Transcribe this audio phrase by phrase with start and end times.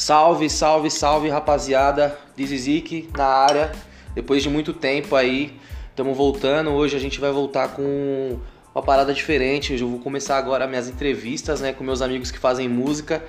[0.00, 2.18] Salve, salve, salve, rapaziada.
[2.34, 3.70] Dizizik na área.
[4.14, 5.54] Depois de muito tempo aí,
[5.90, 6.70] estamos voltando.
[6.70, 8.38] Hoje a gente vai voltar com
[8.74, 9.74] uma parada diferente.
[9.74, 13.22] Hoje eu vou começar agora minhas entrevistas, né, com meus amigos que fazem música.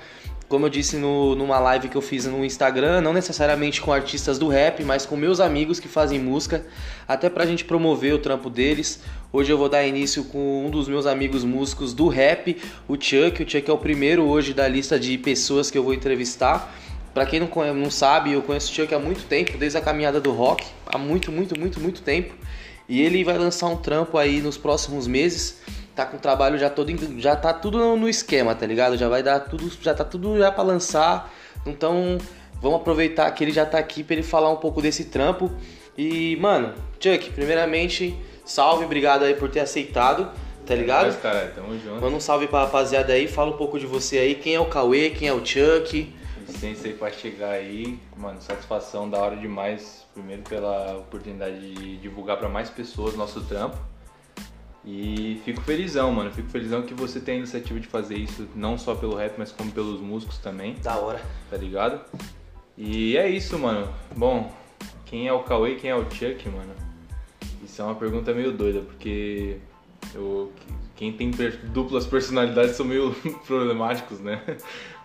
[0.52, 4.38] Como eu disse no, numa live que eu fiz no Instagram, não necessariamente com artistas
[4.38, 6.66] do rap, mas com meus amigos que fazem música,
[7.08, 9.00] até pra gente promover o trampo deles.
[9.32, 13.42] Hoje eu vou dar início com um dos meus amigos músicos do rap, o Chuck.
[13.42, 16.70] O Chuck é o primeiro hoje da lista de pessoas que eu vou entrevistar.
[17.14, 20.20] Pra quem não, não sabe, eu conheço o Chuck há muito tempo, desde a caminhada
[20.20, 22.34] do rock, há muito, muito, muito, muito tempo.
[22.86, 25.62] E ele vai lançar um trampo aí nos próximos meses
[25.94, 28.96] tá com o trabalho já todo já tá tudo no esquema, tá ligado?
[28.96, 31.32] Já vai dar tudo, já tá tudo já para lançar.
[31.66, 32.18] Então,
[32.60, 35.50] vamos aproveitar que ele já tá aqui para ele falar um pouco desse trampo.
[35.96, 40.30] E, mano, Chuck, primeiramente, salve, obrigado aí por ter aceitado,
[40.66, 41.06] tá ligado?
[41.06, 42.00] Mas, cara, tamo junto.
[42.00, 44.66] Manda um salve pra rapaziada aí, fala um pouco de você aí, quem é o
[44.66, 46.14] Cauê, quem é o Chuck.
[46.48, 50.04] Licença aí pra chegar aí, mano, satisfação da hora demais.
[50.14, 53.91] Primeiro pela oportunidade de divulgar para mais pessoas nosso trampo.
[54.84, 56.30] E fico felizão, mano.
[56.32, 59.52] Fico felizão que você tem a iniciativa de fazer isso, não só pelo rap, mas
[59.52, 60.74] como pelos músicos também.
[60.82, 61.22] Da hora.
[61.50, 62.00] Tá ligado?
[62.76, 63.92] E é isso, mano.
[64.16, 64.52] Bom,
[65.06, 66.74] quem é o Cauê e quem é o Chuck, mano?
[67.62, 69.58] Isso é uma pergunta meio doida, porque
[70.14, 70.50] eu,
[70.96, 71.30] quem tem
[71.72, 73.14] duplas personalidades são meio
[73.46, 74.42] problemáticos, né?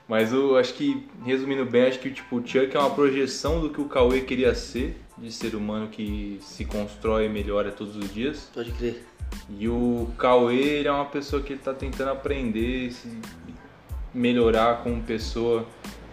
[0.07, 3.69] Mas eu acho que, resumindo bem, acho que tipo, o Chuck é uma projeção do
[3.69, 8.11] que o Cauê queria ser, de ser humano que se constrói e melhora todos os
[8.13, 8.49] dias.
[8.53, 9.05] Pode crer.
[9.49, 13.09] E o Cauê é uma pessoa que está tentando aprender, se
[14.13, 15.65] melhorar como pessoa,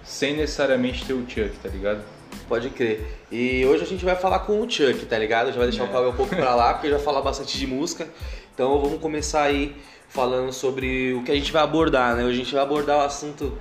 [0.05, 2.03] sem necessariamente ter o Chuck, tá ligado?
[2.49, 3.07] Pode crer.
[3.31, 5.51] E hoje a gente vai falar com o Chuck, tá ligado?
[5.51, 5.87] Já vai deixar é.
[5.87, 8.09] o Cauê um pouco pra lá, porque já falar bastante de música.
[8.55, 9.75] Então vamos começar aí
[10.09, 12.25] falando sobre o que a gente vai abordar, né?
[12.25, 13.59] Hoje a gente vai abordar o assunto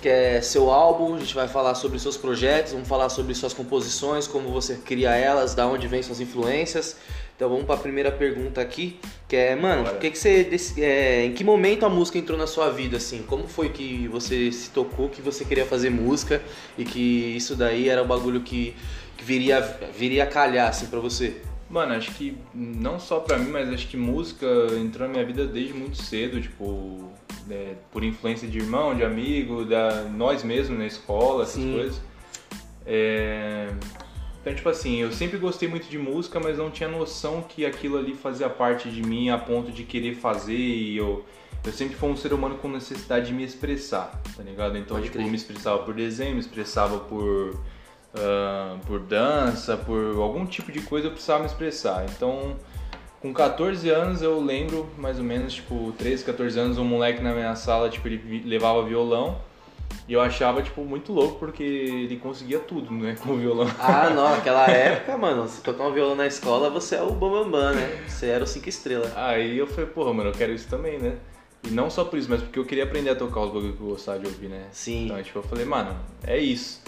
[0.00, 3.52] que é seu álbum, a gente vai falar sobre seus projetos, vamos falar sobre suas
[3.52, 6.96] composições, como você cria elas, da onde vem suas influências.
[7.38, 11.24] Então vamos para a primeira pergunta aqui, que é, mano, o que que você é,
[11.24, 13.22] em que momento a música entrou na sua vida assim?
[13.22, 16.42] Como foi que você se tocou que você queria fazer música
[16.76, 16.98] e que
[17.36, 18.74] isso daí era um bagulho que,
[19.16, 19.60] que viria
[19.96, 21.36] viria a calhar assim para você?
[21.70, 24.44] Mano, acho que não só pra mim, mas acho que música
[24.76, 27.08] entrou na minha vida desde muito cedo, tipo,
[27.48, 31.72] é, por influência de irmão, de amigo, da nós mesmos na escola, essas Sim.
[31.72, 32.00] coisas.
[32.84, 33.68] É,
[34.40, 37.98] então, tipo assim, eu sempre gostei muito de música, mas não tinha noção que aquilo
[37.98, 41.24] ali fazia parte de mim a ponto de querer fazer e eu.
[41.64, 44.78] Eu sempre fui um ser humano com necessidade de me expressar, tá ligado?
[44.78, 45.26] Então, Pode tipo, crer.
[45.26, 47.50] eu me expressava por desenho, me expressava por,
[48.14, 52.06] uh, por dança, por algum tipo de coisa eu precisava me expressar.
[52.08, 52.56] Então,
[53.20, 57.34] com 14 anos eu lembro, mais ou menos, tipo, 13, 14 anos, um moleque na
[57.34, 59.36] minha sala, tipo, ele levava violão
[60.08, 63.68] e eu achava, tipo, muito louco porque ele conseguia tudo, né, com o violão.
[63.78, 67.50] Ah, não, naquela época, mano, se tocar um violão na escola, você é o bambambam,
[67.50, 68.04] bam, bam, né?
[68.08, 69.14] Você era o cinco estrelas.
[69.16, 71.16] Aí eu falei, porra, mano, eu quero isso também, né?
[71.64, 73.82] E não só por isso, mas porque eu queria aprender a tocar os bagulhos que
[73.82, 74.66] eu gostava de ouvir, né?
[74.72, 75.06] Sim.
[75.06, 75.94] Então, tipo, eu falei, mano,
[76.24, 76.80] é isso.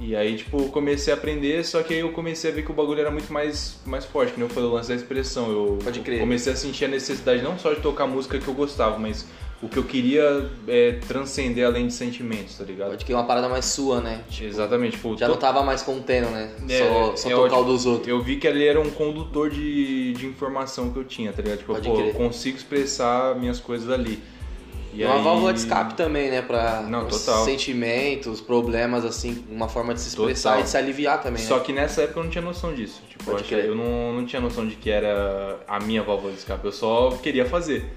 [0.00, 2.74] E aí, tipo, comecei a aprender, só que aí eu comecei a ver que o
[2.74, 5.50] bagulho era muito mais, mais forte, que nem eu falei, o lance da expressão.
[5.50, 6.20] Eu Pode crer.
[6.20, 9.26] comecei a sentir a necessidade não só de tocar música que eu gostava, mas
[9.62, 12.90] o que eu queria é transcender além de sentimentos, tá ligado?
[12.90, 14.22] Pode que é uma parada mais sua, né?
[14.30, 14.92] Tipo, Exatamente.
[14.92, 15.32] Tipo, já to...
[15.32, 16.50] não tava mais contendo, né?
[16.66, 18.08] É, só, só é, tocar o dos outros.
[18.08, 21.58] Eu vi que ele era um condutor de, de informação que eu tinha, tá ligado?
[21.58, 24.22] Tipo, Pode pô, eu consigo expressar minhas coisas ali.
[24.94, 25.22] E uma aí...
[25.22, 26.40] válvula de escape também, né?
[26.40, 30.60] Pra não, sentimentos, problemas, assim, uma forma de se expressar total.
[30.60, 31.42] e de se aliviar também.
[31.42, 31.64] Só né?
[31.64, 33.02] que nessa época eu não tinha noção disso.
[33.10, 36.64] Tipo, eu, eu não, não tinha noção de que era a minha válvula de escape.
[36.64, 37.92] Eu só queria fazer.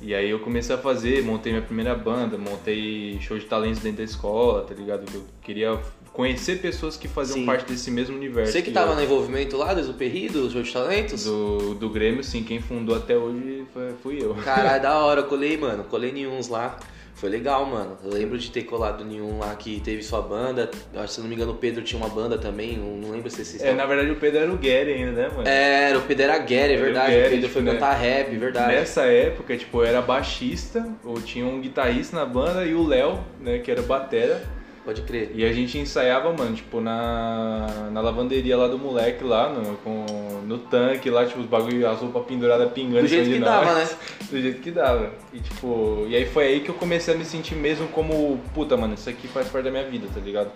[0.00, 3.98] E aí eu comecei a fazer, montei minha primeira banda, montei show de talentos dentro
[3.98, 5.04] da escola, tá ligado?
[5.14, 5.80] Eu queria
[6.12, 7.46] conhecer pessoas que faziam sim.
[7.46, 8.52] parte desse mesmo universo.
[8.52, 8.96] Você que, que tava eu...
[8.96, 11.24] no envolvimento lá, desde o Perri, do show de talentos?
[11.24, 12.42] Do, do Grêmio, sim.
[12.44, 14.34] Quem fundou até hoje foi, fui eu.
[14.36, 15.20] Caralho, da hora.
[15.20, 15.84] Eu colei, mano.
[15.84, 16.78] Colei nenhums lá.
[17.14, 17.96] Foi legal, mano.
[18.04, 20.68] Eu lembro de ter colado nenhum lá que teve sua banda.
[20.96, 22.76] Acho, se não me engano, o Pedro tinha uma banda também.
[22.76, 25.28] Não, não lembro se vocês É, na verdade o Pedro era o Gary ainda, né,
[25.28, 25.48] mano?
[25.48, 27.12] É, era, o Pedro era Gary, é verdade.
[27.12, 27.72] O, Gary, o Pedro tipo, foi né?
[27.72, 28.74] cantar rap, verdade.
[28.74, 33.20] Nessa época, tipo, eu era baixista, ou tinha um guitarrista na banda e o Léo,
[33.40, 34.42] né, que era batera.
[34.84, 35.30] Pode crer.
[35.34, 40.04] E a gente ensaiava, mano, tipo, na, na lavanderia lá do moleque, lá no, com,
[40.44, 43.02] no tanque, lá, tipo, os bagulho, as roupas penduradas pingando.
[43.02, 43.48] Do jeito que nós.
[43.48, 43.88] dava, né?
[44.30, 45.12] Do jeito que dava.
[45.32, 48.76] E tipo, e aí foi aí que eu comecei a me sentir mesmo como, puta,
[48.76, 50.52] mano, isso aqui faz parte da minha vida, tá ligado?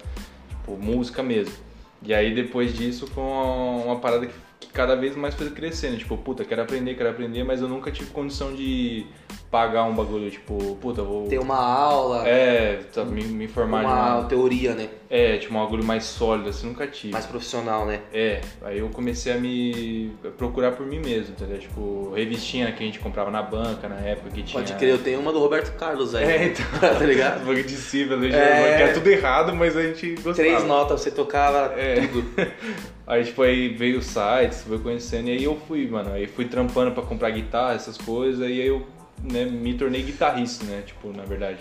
[0.48, 1.54] Tipo, música mesmo.
[2.02, 5.96] E aí depois disso foi uma, uma parada que que cada vez mais foi crescendo.
[5.98, 9.06] Tipo, puta, quero aprender, quero aprender, mas eu nunca tive condição de
[9.50, 11.26] pagar um bagulho, tipo, puta, vou.
[11.28, 12.28] Ter uma aula.
[12.28, 14.88] É, tá, me, me informar Uma teoria, né?
[15.08, 17.12] É, tipo, um bagulho mais sólido, assim, nunca tive.
[17.12, 18.00] Mais profissional, né?
[18.12, 21.58] É, aí eu comecei a me procurar por mim mesmo, entendeu?
[21.58, 24.62] Tipo, revistinha que a gente comprava na banca na época que tinha.
[24.62, 26.24] Pode crer, eu tenho uma do Roberto Carlos aí.
[26.24, 26.66] É, então.
[26.80, 27.38] tá ligado?
[27.38, 28.76] Bagulho de cível, É.
[28.76, 30.34] que é tudo errado, mas a gente gostava.
[30.34, 32.06] Três notas, você tocava É.
[32.06, 32.28] tudo.
[33.08, 36.12] Aí, tipo, aí veio os sites, foi conhecendo, e aí eu fui, mano.
[36.12, 38.86] Aí fui trampando pra comprar guitarra, essas coisas, e aí eu
[39.22, 40.82] né, me tornei guitarrista, né?
[40.86, 41.58] Tipo, na verdade.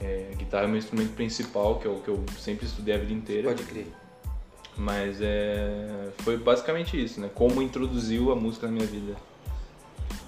[0.00, 2.98] É, guitarra é o meu instrumento principal, que é o que eu sempre estudei a
[2.98, 3.48] vida inteira.
[3.48, 3.86] Pode crer.
[4.76, 7.30] Mas é, foi basicamente isso, né?
[7.34, 9.14] Como introduziu a música na minha vida.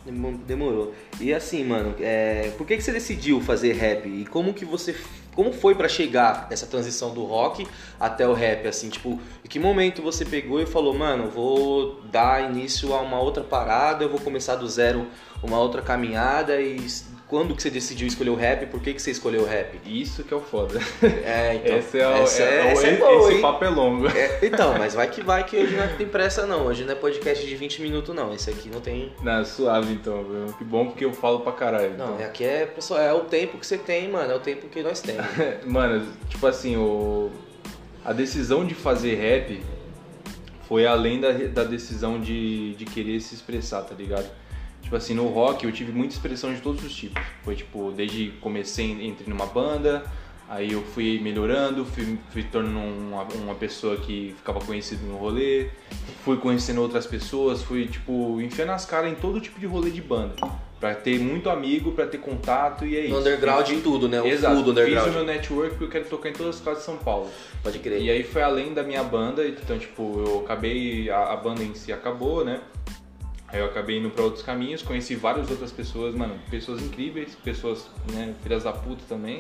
[0.07, 0.95] Demo- Demorou.
[1.21, 4.07] E assim, mano, é, por que, que você decidiu fazer rap?
[4.09, 4.97] E como que você.
[5.37, 7.69] Como foi pra chegar essa transição do rock
[8.01, 8.67] até o rap?
[8.67, 13.21] Assim, tipo, em que momento você pegou e falou, mano, vou dar início a uma
[13.21, 15.07] outra parada, eu vou começar do zero
[15.43, 16.79] uma outra caminhada e
[17.29, 18.67] quando que você decidiu escolher o rap?
[18.67, 19.81] Por que, que você escolheu o rap?
[19.85, 20.81] Isso que é o foda.
[21.27, 21.77] É, então.
[21.77, 24.09] esse é, o, essa é, é, é, essa é boa, esse papo é longo.
[24.09, 26.67] É, então, mas vai que vai que hoje não tem pressa não.
[26.67, 28.33] Hoje não é podcast de 20 minutos não.
[28.33, 29.13] Esse aqui não tem.
[29.23, 30.55] Não, suave então, viu?
[30.57, 31.97] Que bom porque eu falo pra caralho.
[31.97, 32.27] Não, então.
[32.27, 34.33] aqui é, pessoal, é o tempo que você tem, mano.
[34.33, 35.27] É o tempo que nós temos.
[35.67, 37.31] Mano, tipo assim, o...
[38.05, 39.63] a decisão de fazer rap
[40.69, 44.29] foi além da, da decisão de, de querer se expressar, tá ligado?
[44.87, 47.21] Tipo assim, no rock eu tive muita expressão de todos os tipos.
[47.43, 50.05] Foi tipo, desde comecei, entrei numa banda,
[50.49, 55.71] aí eu fui melhorando, fui, fui tornando uma, uma pessoa que ficava conhecida no rolê,
[56.25, 60.01] fui conhecendo outras pessoas, fui tipo, enfiando as caras em todo tipo de rolê de
[60.01, 60.37] banda.
[60.79, 63.11] Pra ter muito amigo, pra ter contato e é isso.
[63.13, 64.21] No underground em tudo, né?
[64.21, 65.05] O Exato, full do underground.
[65.05, 67.29] fiz o meu network porque eu quero tocar em todas as casas de São Paulo.
[67.61, 68.03] Pode crer.
[68.03, 71.75] E aí foi além da minha banda, então tipo, eu acabei, a, a banda em
[71.75, 72.61] si acabou, né?
[73.57, 77.87] Aí eu acabei indo pra outros caminhos, conheci várias outras pessoas, mano, pessoas incríveis, pessoas,
[78.13, 79.39] né, filhas da puta também.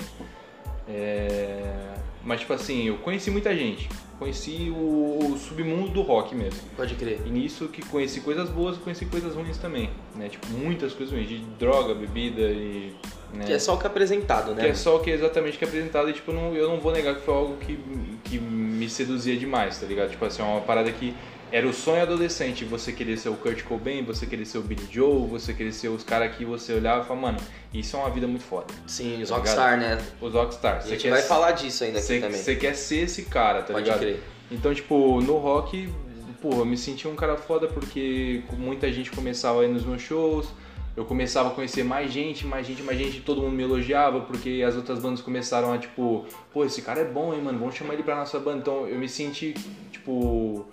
[0.89, 6.61] É, Mas tipo assim, eu conheci muita gente, conheci o, o submundo do rock mesmo.
[6.75, 7.21] Pode crer.
[7.27, 10.31] E nisso que conheci coisas boas, conheci coisas ruins também, né?
[10.31, 12.95] Tipo, muitas coisas ruins, de droga, bebida e...
[13.35, 13.45] Né?
[13.45, 14.62] Que é só o que é apresentado, né?
[14.62, 16.81] Que é só o que é exatamente que é apresentado e, tipo, não, eu não
[16.81, 17.79] vou negar que foi algo que,
[18.25, 20.11] que me seduzia demais, tá ligado?
[20.11, 21.15] Tipo assim, é uma parada que
[21.53, 24.87] era o sonho adolescente, você querer ser o Kurt Cobain, você querer ser o Billy
[24.91, 27.39] Joe, você querer ser os caras que você olhava e falava, mano,
[27.73, 28.67] isso é uma vida muito foda.
[28.87, 29.99] Sim, os Tá Rockstar, né?
[30.21, 30.87] Os Rockstars.
[30.87, 32.39] A gente vai falar disso ainda aqui você, também.
[32.39, 34.01] você quer ser esse cara, tá Pode ligado?
[34.01, 34.23] crer.
[34.51, 35.89] Então, tipo, no rock,
[36.41, 40.03] pô, eu me senti um cara foda porque muita gente começava a ir nos meus
[40.03, 40.49] shows,
[40.97, 44.65] eu começava a conhecer mais gente, mais gente, mais gente, todo mundo me elogiava porque
[44.67, 47.95] as outras bandas começaram a, tipo, pô, esse cara é bom, hein, mano, vamos chamar
[47.95, 48.59] ele pra nossa banda.
[48.59, 49.55] Então, eu me senti,
[49.93, 50.67] tipo,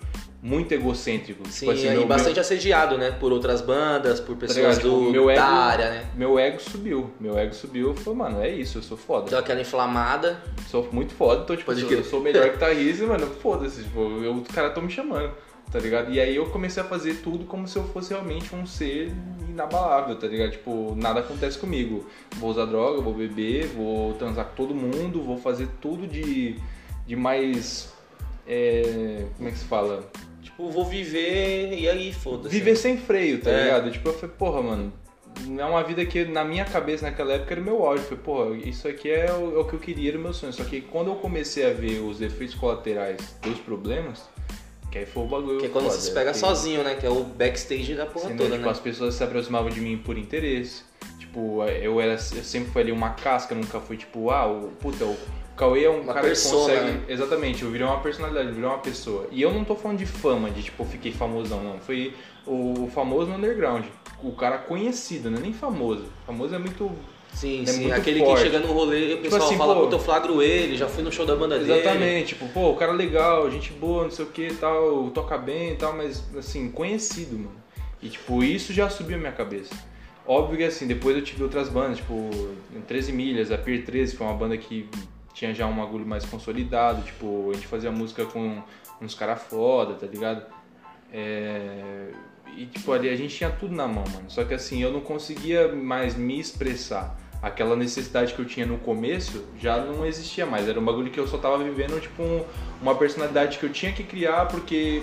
[0.46, 1.42] muito egocêntrico.
[1.48, 3.10] Sim, tipo assim, e meu- bastante assediado, né?
[3.12, 4.76] Por outras bandas, por pessoas ligado?
[4.76, 6.06] Tipo, do, meu da ego- área, né?
[6.14, 9.30] Meu ego subiu, meu ego subiu, eu falei, mano, é isso, eu sou foda.
[9.30, 10.38] Deu aquela inflamada.
[10.68, 14.34] Sou muito foda, então, tipo, Pode eu, sou o melhor guitarrista, mano, foda-se, tipo, eu,
[14.34, 15.32] os caras me chamando,
[15.72, 16.12] tá ligado?
[16.12, 19.10] E aí eu comecei a fazer tudo como se eu fosse realmente um ser
[19.48, 20.50] inabalável, tá ligado?
[20.50, 22.04] Tipo, nada acontece comigo.
[22.36, 26.56] Vou usar droga, vou beber, vou transar com todo mundo, vou fazer tudo de,
[27.06, 27.88] de mais.
[28.46, 30.04] é, como é que se fala?
[30.44, 32.54] Tipo, vou viver e aí foda-se.
[32.54, 33.64] Viver sem freio, tá É.
[33.64, 33.90] ligado?
[33.90, 34.92] Tipo, eu falei, porra, mano,
[35.58, 37.74] é uma vida que na minha cabeça naquela época era o meu.
[37.92, 40.32] Eu falei, porra, isso aqui é o, é o que eu queria, era o meu
[40.32, 40.52] sonho.
[40.52, 44.22] Só que quando eu comecei a ver os efeitos colaterais dos problemas,
[44.92, 45.58] que aí foi o bagulho.
[45.58, 46.94] Que é quando foda, você se pega que- sozinho, né?
[46.94, 48.46] Que é o backstage da porra Entendeu?
[48.46, 48.70] toda, tipo, né?
[48.72, 50.82] as pessoas se aproximavam de mim por interesse.
[51.18, 55.04] Tipo, eu era eu sempre fui ali uma casca, nunca fui tipo, ah, o puta,
[55.04, 55.16] o
[55.56, 56.98] Cauê é um Uma cara persona, que consegue.
[56.98, 57.04] né?
[57.08, 59.28] Exatamente, eu virei uma personalidade, eu virei uma pessoa.
[59.30, 61.78] E eu não tô falando de fama, de tipo, fiquei famosão, não.
[61.78, 62.12] Foi
[62.46, 63.84] o famoso no underground.
[64.22, 66.04] O cara conhecido, não é nem famoso.
[66.26, 66.90] Famoso é muito.
[67.32, 67.80] Sim, é sim.
[67.82, 68.44] muito Aquele forte.
[68.44, 71.02] que chega no rolê e o pessoal assim, fala, pô- eu flagro ele, já fui
[71.02, 71.72] no show da banda dele.
[71.80, 75.72] Exatamente, tipo, pô, o cara legal, gente boa, não sei o que tal, toca bem
[75.72, 77.50] e tal, mas assim, conhecido, mano.
[78.00, 79.74] E tipo, isso já subiu a minha cabeça.
[80.26, 82.30] Óbvio que assim, depois eu tive outras bandas, tipo,
[82.86, 84.88] 13 Milhas, a Pier 13, foi uma banda que
[85.34, 88.62] tinha já um bagulho mais consolidado, tipo, a gente fazia música com
[89.02, 90.46] uns caras foda, tá ligado?
[91.12, 92.08] É...
[92.56, 94.26] E tipo, ali a gente tinha tudo na mão, mano.
[94.28, 97.18] Só que assim, eu não conseguia mais me expressar.
[97.42, 100.68] Aquela necessidade que eu tinha no começo já não existia mais.
[100.68, 102.44] Era um bagulho que eu só tava vivendo, tipo, um-
[102.80, 105.02] uma personalidade que eu tinha que criar porque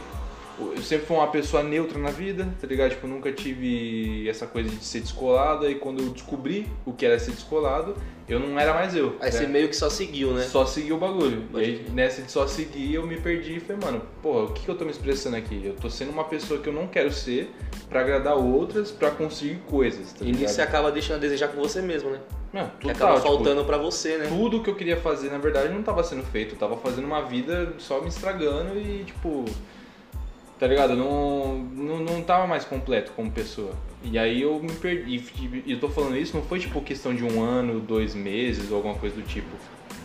[0.75, 2.91] eu sempre fui uma pessoa neutra na vida, tá ligado?
[2.91, 5.69] Tipo, nunca tive essa coisa de ser descolado.
[5.69, 7.95] E quando eu descobri o que era ser descolado,
[8.27, 9.15] eu não era mais eu.
[9.19, 9.31] Aí né?
[9.31, 10.43] você meio que só seguiu, né?
[10.43, 11.43] Só seguiu o bagulho.
[11.51, 14.53] Pode e aí, nessa de só seguir, eu me perdi e falei, mano, porra, o
[14.53, 15.61] que, que eu tô me expressando aqui?
[15.65, 17.51] Eu tô sendo uma pessoa que eu não quero ser
[17.89, 21.59] pra agradar outras, pra conseguir coisas, tá E nisso você acaba deixando a desejar com
[21.59, 22.19] você mesmo, né?
[22.53, 24.27] Não, que acaba tipo, faltando pra você, né?
[24.27, 26.55] Tudo que eu queria fazer, na verdade, não tava sendo feito.
[26.55, 29.45] Eu tava fazendo uma vida só me estragando e, tipo
[30.61, 30.95] tá ligado?
[30.95, 33.71] Não, não, não tava mais completo como pessoa.
[34.03, 35.19] E aí eu me perdi.
[35.65, 38.77] E eu tô falando isso, não foi tipo questão de um ano, dois meses ou
[38.77, 39.49] alguma coisa do tipo.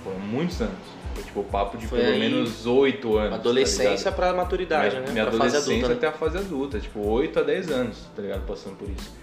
[0.03, 0.79] Foram muitos anos.
[1.15, 3.33] Foi tipo o papo de foi pelo menos oito anos.
[3.33, 5.13] Tá adolescência tá pra maturidade, minha, né?
[5.13, 5.95] Minha pra adolescência adulta, né?
[5.95, 8.47] até a fase adulta, tipo, oito a dez anos, tá ligado?
[8.47, 9.15] Passando por isso.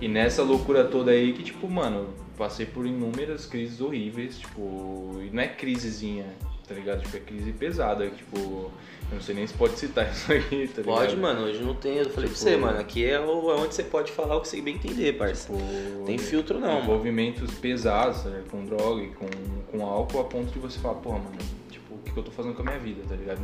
[0.00, 2.08] E nessa loucura toda aí que, tipo, mano,
[2.38, 6.24] passei por inúmeras crises horríveis, tipo, e não é crisezinha,
[6.70, 7.02] tá ligado?
[7.02, 8.70] Tipo, é crise pesada, tipo, eu
[9.12, 10.98] não sei nem se pode citar isso aqui, tá ligado?
[10.98, 11.96] Pode, mano, hoje não tem.
[11.96, 14.60] Eu falei tipo, pra você, mano, aqui é onde você pode falar o que você
[14.60, 15.52] bem entender, parça.
[15.52, 16.80] Tipo, tem filtro não.
[16.80, 17.60] Envolvimentos mano.
[17.60, 19.26] pesados, né, com droga e com,
[19.72, 21.36] com álcool, a ponto de você falar, porra, mano,
[21.68, 23.40] tipo, o que, eu tô fazendo com a minha vida, tá ligado?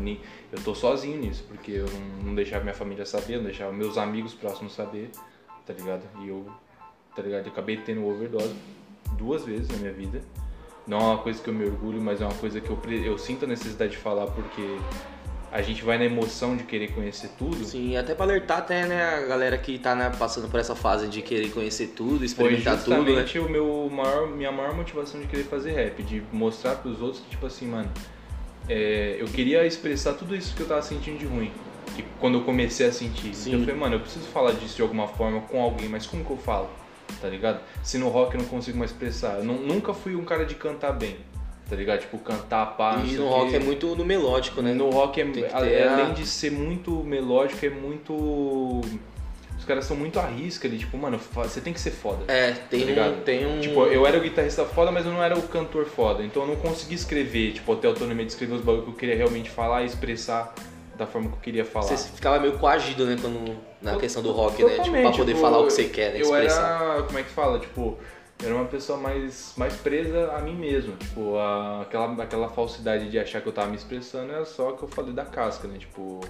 [0.52, 3.99] Eu tô sozinho nisso, porque eu não, não deixava minha família saber, não deixava meus
[3.99, 5.11] amigos próximos saber,
[5.66, 6.04] tá ligado?
[6.23, 6.47] E eu,
[7.16, 7.47] tá ligado?
[7.47, 8.54] Eu acabei tendo overdose
[9.18, 10.23] duas vezes na minha vida.
[10.87, 13.19] Não é uma coisa que eu me orgulho, mas é uma coisa que eu, eu
[13.19, 14.78] sinto a necessidade de falar porque
[15.50, 17.64] a gente vai na emoção de querer conhecer tudo.
[17.64, 21.09] Sim, até para alertar até, né, a galera que tá né, passando por essa fase
[21.09, 23.14] de querer conhecer tudo, experimentar Foi tudo.
[23.14, 23.25] Né?
[23.40, 27.23] o meu maior, minha maior motivação de querer fazer rap, de mostrar para os outros
[27.23, 27.90] que tipo assim, mano,
[28.69, 31.50] é, eu queria expressar tudo isso que eu tava sentindo de ruim.
[31.95, 33.35] Que quando eu comecei a sentir.
[33.35, 33.50] Sim.
[33.50, 36.25] Então eu falei, mano, eu preciso falar disso de alguma forma com alguém, mas como
[36.25, 36.69] que eu falo?
[37.21, 37.61] Tá ligado?
[37.83, 39.39] Se no rock eu não consigo mais expressar.
[39.39, 41.17] Eu não, nunca fui um cara de cantar bem
[41.69, 42.01] tá ligado?
[42.01, 43.03] Tipo, cantar pá.
[43.05, 43.57] E no rock que.
[43.57, 44.73] é muito no melódico, né?
[44.73, 46.11] No rock, é, além a...
[46.11, 48.81] de ser muito melódico, é muito.
[49.59, 52.25] Os caras são muito à risca ali, tipo, mano, você tem que ser foda.
[52.29, 53.61] É, tem tá um, tem um.
[53.61, 56.23] Tipo, eu era o guitarrista foda, mas eu não era o cantor foda.
[56.23, 59.17] Então eu não consegui escrever, tipo, ter autonomia de escrever os bagulhos que eu queria
[59.17, 60.55] realmente falar e expressar
[60.97, 61.87] da forma que eu queria falar.
[61.87, 64.78] Você ficava meio coagido, né, quando, na questão do rock, né?
[64.78, 66.23] Tipo, pra poder tipo, falar o que você quer, né?
[66.23, 67.59] Eu era, como é que fala?
[67.59, 67.99] Tipo,
[68.40, 70.97] eu era uma pessoa mais, mais presa a mim mesmo.
[70.97, 74.83] Tipo, a, aquela, aquela falsidade de achar que eu tava me expressando era só que
[74.83, 75.78] eu falei da casca, né?
[75.78, 76.21] Tipo,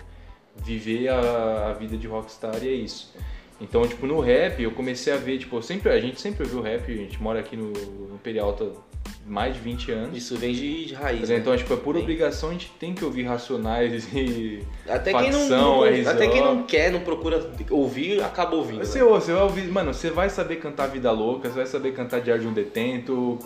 [0.56, 3.14] viver a, a vida de rockstar e é isso.
[3.60, 6.92] Então, tipo, no rap eu comecei a ver, tipo, sempre, a gente sempre ouviu rap,
[6.92, 8.52] a gente mora aqui no, no Imperial
[9.26, 10.16] mais de 20 anos.
[10.16, 11.28] Isso vem de, de raiz.
[11.28, 11.36] Né?
[11.36, 11.58] Então, né?
[11.58, 14.62] tipo, é por obrigação a gente tem que ouvir Racionais e.
[14.88, 18.84] Até facção, quem não, não até quem não quer, não procura ouvir, acaba ouvindo.
[18.84, 19.04] Você, né?
[19.04, 22.42] você vai ouvir, mano, você vai saber cantar Vida Louca, você vai saber cantar Diário
[22.42, 23.38] de um Detento,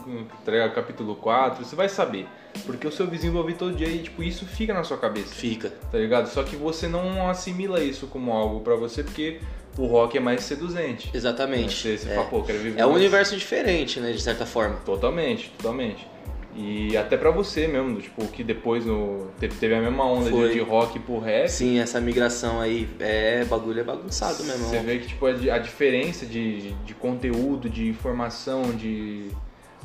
[0.75, 2.27] capítulo 4, você vai saber.
[2.67, 5.35] Porque o seu vizinho vai ouvir todo dia e, tipo, isso fica na sua cabeça.
[5.35, 5.73] Fica.
[5.91, 6.27] Tá ligado?
[6.27, 9.41] Só que você não assimila isso como algo para você, porque
[9.79, 11.11] o rock é mais seduzente.
[11.15, 11.75] Exatamente.
[11.75, 12.15] Você, você é.
[12.15, 14.77] fala, pô, quero viver É um universo diferente, né, de certa forma.
[14.85, 16.07] Totalmente, totalmente.
[16.55, 20.61] E até pra você mesmo, tipo, que depois no, teve, a mesma onda de, de,
[20.61, 21.49] rock pro rap.
[21.49, 24.67] Sim, essa migração aí, é, bagulho é bagunçado mesmo.
[24.67, 29.31] Você vê que, tipo, a, a diferença de, de conteúdo, de informação, de...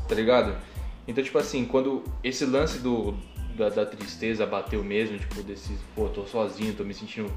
[0.08, 0.58] tá ligado?
[1.08, 3.14] Então, tipo assim, quando esse lance do,
[3.56, 7.32] da, da tristeza bateu mesmo, tipo, desse, pô, tô sozinho, tô me sentindo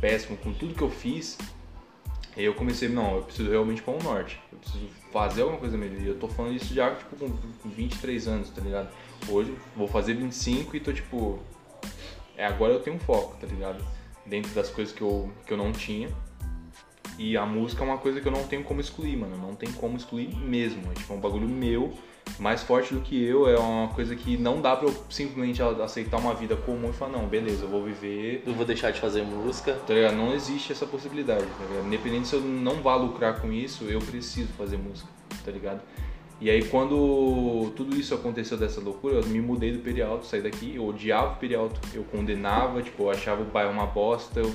[0.00, 1.38] péssimo com tudo que eu fiz
[2.36, 4.40] Aí eu comecei, não, eu preciso realmente para o norte.
[4.50, 6.00] Eu preciso fazer alguma coisa melhor.
[6.00, 8.88] E eu tô falando isso já tipo, com 23 anos, tá ligado?
[9.28, 11.38] Hoje vou fazer 25 e tô tipo.
[12.36, 13.84] É, agora eu tenho um foco, tá ligado?
[14.24, 16.08] Dentro das coisas que eu, que eu não tinha.
[17.18, 19.36] E a música é uma coisa que eu não tenho como excluir, mano.
[19.36, 20.90] Não tem como excluir mesmo.
[20.90, 21.92] É tipo é um bagulho meu
[22.38, 26.18] mais forte do que eu, é uma coisa que não dá pra eu simplesmente aceitar
[26.18, 28.42] uma vida comum e falar, não, beleza, eu vou viver.
[28.46, 29.74] Eu vou deixar de fazer música.
[29.86, 30.16] Tá ligado?
[30.16, 31.86] Não existe essa possibilidade, tá ligado?
[31.86, 35.08] Independente se eu não vá lucrar com isso, eu preciso fazer música,
[35.44, 35.80] tá ligado?
[36.40, 40.74] E aí quando tudo isso aconteceu dessa loucura, eu me mudei do Perialto, saí daqui,
[40.74, 44.52] eu odiava o Perialto, eu condenava, tipo, eu achava o bairro uma bosta, eu,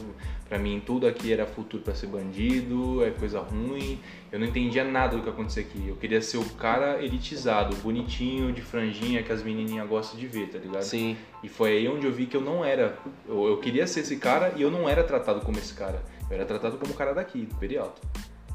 [0.48, 4.00] pra mim tudo aqui era futuro para ser bandido, é coisa ruim,
[4.32, 5.88] eu não entendia nada do que acontecia aqui.
[5.88, 10.50] Eu queria ser o cara elitizado, bonitinho, de franjinha, que as menininhas gostam de ver,
[10.50, 10.84] tá ligado?
[10.84, 11.18] Sim.
[11.44, 14.18] E foi aí onde eu vi que eu não era, eu, eu queria ser esse
[14.18, 17.13] cara e eu não era tratado como esse cara, eu era tratado como o cara
[17.13, 18.01] daqui, do Perialto.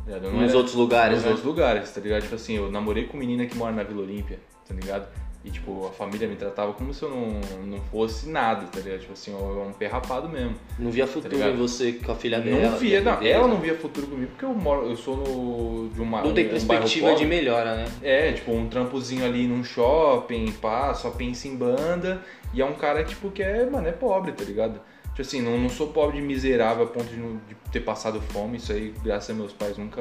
[0.04, 1.28] Tá nos era, outros lugares, Nos né?
[1.30, 2.22] outros lugares, tá ligado?
[2.22, 5.06] Tipo assim, eu namorei com menina que mora na Vila Olímpia, tá ligado?
[5.44, 9.00] E, tipo, a família me tratava como se eu não, não fosse nada, tá ligado?
[9.00, 10.54] Tipo assim, eu, um perrapado mesmo.
[10.78, 12.70] Não via tá futuro tá em você com a filha dela?
[12.70, 13.20] Não via, não.
[13.20, 16.22] Ela não via futuro comigo porque eu moro, eu sou no, de uma.
[16.22, 17.84] Não tem um, perspectiva de melhora, né?
[18.02, 22.22] É, tipo, um trampozinho ali num shopping, pá, só pensa em banda.
[22.54, 24.80] E é um cara, tipo, que é, mano, é pobre, tá ligado?
[25.08, 28.20] Tipo assim, não, não sou pobre de miserável a ponto de, não- de ter passado
[28.20, 28.58] fome.
[28.58, 30.00] Isso aí, graças a meus pais, nunca,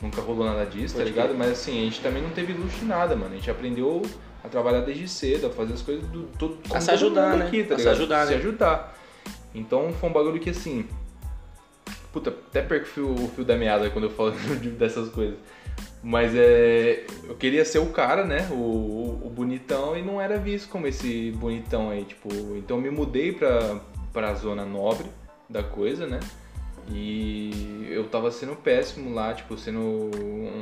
[0.00, 1.26] nunca rolou nada disso, tá Pode ligado?
[1.28, 1.38] crer.
[1.38, 3.32] Mas assim, a gente também não teve luxo de nada, mano.
[3.32, 4.00] A gente aprendeu
[4.44, 7.46] a trabalhar desde cedo, a fazer as coisas do todo como se ajudar, né?
[7.46, 8.38] aqui, tá A se ajudar, Se né?
[8.38, 8.94] ajudar.
[9.54, 10.86] Então foi um bagulho que assim.
[12.12, 15.36] Puta, até perco o fio, o fio da meada quando eu falo de- dessas coisas.
[16.02, 17.06] Mas é.
[17.26, 18.46] Eu queria ser o cara, né?
[18.50, 22.28] O, o, o bonitão e não era visto como esse bonitão aí, tipo.
[22.56, 23.80] Então eu me mudei pra,
[24.12, 25.06] pra zona nobre
[25.48, 26.20] da coisa, né?
[26.90, 30.10] E eu tava sendo péssimo lá, tipo, sendo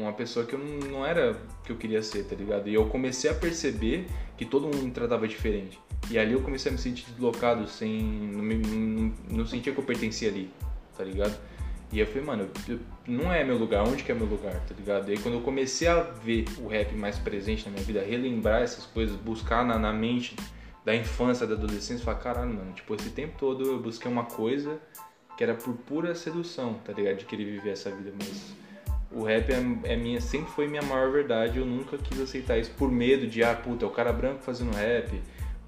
[0.00, 2.68] uma pessoa que eu não, era que eu queria ser, tá ligado?
[2.68, 5.78] E eu comecei a perceber que todo mundo me tratava diferente.
[6.10, 8.02] E ali eu comecei a me sentir deslocado, sem.
[8.02, 10.50] Não, me- não, não sentia que eu pertencia ali,
[10.96, 11.36] tá ligado?
[11.92, 12.48] E eu falei, mano,
[13.06, 15.10] não é meu lugar, onde que é meu lugar, tá ligado?
[15.10, 18.62] E aí quando eu comecei a ver o rap mais presente na minha vida, relembrar
[18.62, 20.34] essas coisas, buscar na, na mente
[20.86, 24.80] da infância, da adolescência, falei, caralho, mano, tipo, esse tempo todo eu busquei uma coisa
[25.42, 27.16] que era por pura sedução, tá ligado?
[27.16, 28.54] De querer viver essa vida, mas
[29.11, 32.70] o rap é, é minha, sempre foi minha maior verdade, eu nunca quis aceitar isso
[32.78, 35.20] por medo de, ah, puta, é o cara branco fazendo rap,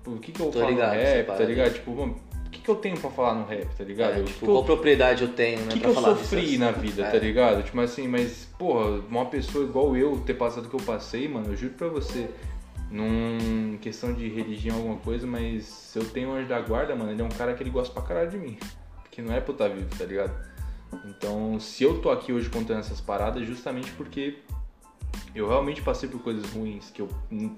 [0.07, 1.73] o que que eu Tô falo ligado, no rap, tá ligado?
[1.75, 2.17] Tipo, mano,
[2.47, 4.13] o que que eu tenho pra falar no rap, tá ligado?
[4.13, 5.67] É, tipo, que que eu- qual propriedade eu tenho, né?
[5.67, 6.61] que, que pra eu falar sofri disso?
[6.61, 7.11] na vida, É.
[7.11, 7.63] tá ligado?
[7.65, 11.49] Tipo assim, mas, porra, uma pessoa igual eu ter passado o que eu passei, mano,
[11.49, 12.29] eu juro pra você,
[12.93, 17.11] num questão de religião, alguma coisa, mas se eu tenho um anjo da guarda, mano,
[17.11, 18.57] ele é um cara que ele gosta pra caralho de mim.
[19.15, 20.35] Que não é pra eu estar vivo, tá ligado?
[21.05, 24.39] Então, se eu tô aqui hoje contando essas paradas, é justamente porque
[25.33, 27.09] eu realmente passei por coisas ruins, que eu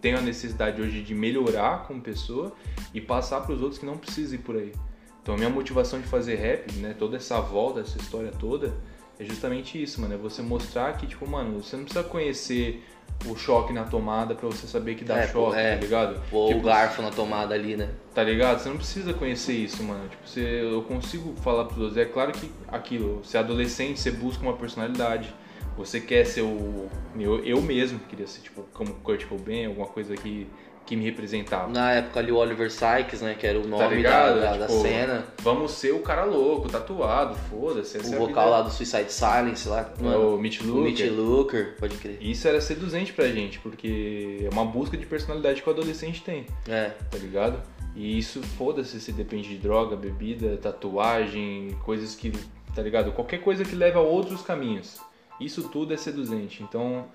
[0.03, 2.55] tenho a necessidade hoje de melhorar como pessoa
[2.93, 4.75] e passar pros outros que não precisam ir por aí.
[5.23, 8.75] Então a minha motivação de fazer rap, né, toda essa volta, essa história toda,
[9.19, 10.13] é justamente isso, mano.
[10.13, 12.85] É você mostrar que, tipo, mano, você não precisa conhecer
[13.27, 15.75] o choque na tomada pra você saber que dá É, choque, é.
[15.75, 16.21] tá ligado?
[16.31, 17.89] Pôr Tipo, o garfo na tomada ali, né?
[18.15, 18.61] Tá ligado?
[18.61, 20.09] Você não precisa conhecer isso, mano.
[20.09, 21.97] Tipo, você, eu consigo falar pros outros.
[21.97, 25.35] É claro que aquilo, você é adolescente, você busca uma personalidade.
[25.77, 26.89] Você quer ser o.
[27.19, 30.47] Eu, eu mesmo queria ser, tipo, como Kurt Cobain, alguma coisa que,
[30.87, 31.69] que me representava.
[31.71, 33.35] Na época ali o Oliver Sykes, né?
[33.39, 35.25] Que era o nome Tá da, da, da Tipo, cena.
[35.43, 37.99] Vamos ser o cara louco, tatuado, foda-se.
[37.99, 39.93] O é vocal lá do Suicide Silence lá.
[39.99, 40.83] É Mano, o Mitch o Looker.
[40.85, 42.19] Mitch Looker, pode crer.
[42.21, 46.47] Isso era seduzente pra gente, porque é uma busca de personalidade que o adolescente tem.
[46.69, 47.61] É, tá ligado?
[47.95, 52.31] E isso, foda-se se depende de droga, bebida, tatuagem, coisas que,
[52.75, 53.11] tá ligado?
[53.13, 55.01] Qualquer coisa que leve a outros caminhos.
[55.41, 56.63] Isso tudo é seduzente.
[56.63, 57.07] Então,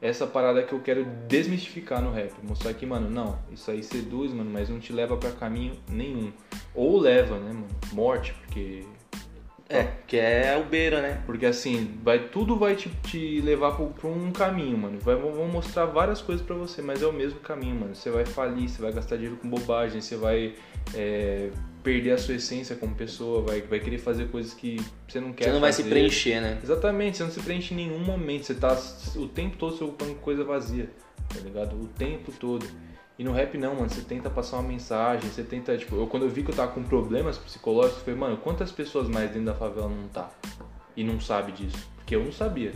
[0.00, 2.32] essa parada que eu quero desmistificar no rap.
[2.42, 6.32] Mostrar que, mano, não, isso aí seduz, mano, mas não te leva pra caminho nenhum.
[6.74, 7.68] Ou leva, né, mano?
[7.92, 8.84] Morte, porque.
[9.68, 11.22] é, que é o beira, né?
[11.26, 14.98] Porque assim, vai, tudo vai te, te levar pra, pra um caminho, mano.
[15.00, 17.94] Vai, vão mostrar várias coisas pra você, mas é o mesmo caminho, mano.
[17.94, 20.54] Você vai falir, você vai gastar dinheiro com bobagem, você vai
[20.94, 21.50] é,
[21.82, 24.76] perder a sua essência como pessoa, vai, vai querer fazer coisas que
[25.08, 25.94] você não quer Você não vai se fazer.
[25.94, 26.58] preencher, né?
[26.62, 28.44] Exatamente, você não se preenche em nenhum momento.
[28.44, 28.76] Você tá
[29.16, 30.90] o tempo todo se ocupando com coisa vazia,
[31.28, 31.74] tá ligado?
[31.76, 32.66] O tempo todo.
[33.18, 36.22] E no rap não, mano, você tenta passar uma mensagem, você tenta, tipo, eu, quando
[36.22, 39.44] eu vi que eu tava com problemas psicológicos, eu falei, mano, quantas pessoas mais dentro
[39.46, 40.30] da favela não tá?
[40.96, 41.86] E não sabe disso?
[41.96, 42.72] Porque eu não sabia.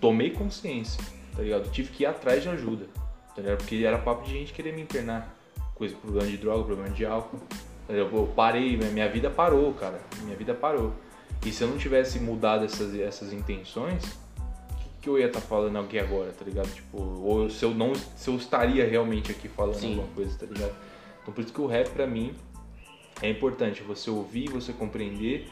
[0.00, 1.02] Tomei consciência,
[1.36, 1.70] tá ligado?
[1.70, 2.86] Tive que ir atrás de ajuda,
[3.34, 3.58] tá ligado?
[3.58, 5.34] Porque era papo de gente querer me internar.
[5.74, 7.40] Coisa, problema de droga, problema de álcool.
[7.88, 10.00] Eu, parei, minha- vida parou, cara.
[10.22, 10.92] Minha vida parou.
[11.44, 15.40] E se eu não tivesse mudado essas, essas intenções, o que, que eu ia estar
[15.40, 16.72] falando aqui agora, tá ligado?
[16.72, 19.90] Tipo, ou se eu não se eu estaria realmente aqui falando Sim.
[19.90, 20.74] alguma coisa, tá ligado?
[21.22, 22.34] Então por isso que o rap pra mim
[23.20, 25.48] é importante você ouvir, você compreender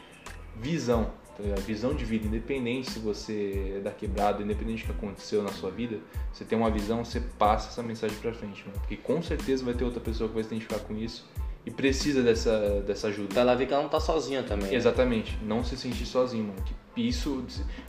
[0.55, 1.61] visão, tá ligado?
[1.61, 5.69] Visão de vida, independente se você é da quebrada, independente do que aconteceu na sua
[5.69, 5.99] vida,
[6.31, 8.79] você tem uma visão, você passa essa mensagem pra frente, mano.
[8.79, 11.25] Porque com certeza vai ter outra pessoa que vai se identificar com isso
[11.65, 13.29] e precisa dessa, dessa ajuda.
[13.29, 14.69] Pra ela ver que ela não tá sozinha também.
[14.69, 14.75] né?
[14.75, 16.61] Exatamente, não se sentir sozinho, mano.
[16.95, 17.43] Que isso,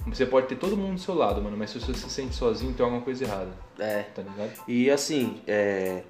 [0.06, 2.72] você pode ter todo mundo do seu lado, mano, mas se você se sente sozinho,
[2.72, 4.02] tem alguma coisa errada, É.
[4.14, 4.52] tá ligado?
[4.66, 6.02] E assim, é,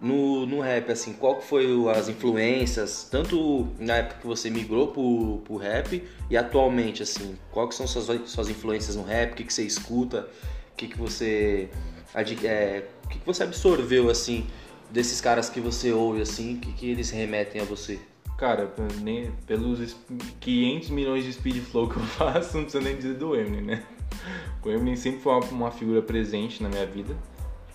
[0.00, 4.88] no, no rap, assim, qual que foi as influências, tanto na época que você migrou
[4.88, 9.34] pro, pro rap e atualmente, assim, qual que são suas, suas influências no rap, o
[9.36, 10.28] que, que você escuta,
[10.72, 11.70] o que, que você
[12.14, 14.46] é, o que, que você absorveu, assim,
[14.92, 17.98] desses caras que você ouve, assim, que, que eles remetem a você?
[18.38, 19.96] Cara, nem, pelos es-
[20.40, 23.82] 500 milhões de speed flow que eu faço, não precisa nem dizer do Eminem, né?
[24.64, 27.16] O Eminem sempre foi uma, uma figura presente na minha vida.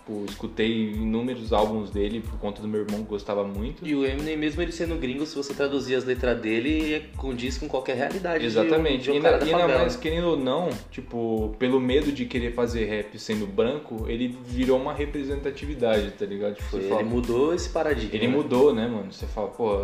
[0.08, 3.86] Tipo, escutei inúmeros álbuns dele por conta do meu irmão que gostava muito.
[3.86, 7.67] E o Eminem, mesmo ele sendo gringo, se você traduzir as letras dele, condiz com
[7.67, 9.04] qualquer realidade de um- Exatamente.
[9.04, 12.54] de um, e cara ainda, e mais, querendo ou não, tipo, pelo medo de querer
[12.54, 16.56] fazer rap sendo branco, ele virou uma representatividade, tá ligado?
[16.56, 18.15] Tipo, ele fala, mudou esse paradigma.
[18.15, 18.34] Ele né?
[18.34, 19.12] mudou, né, mano?
[19.12, 19.84] Você fala, pô,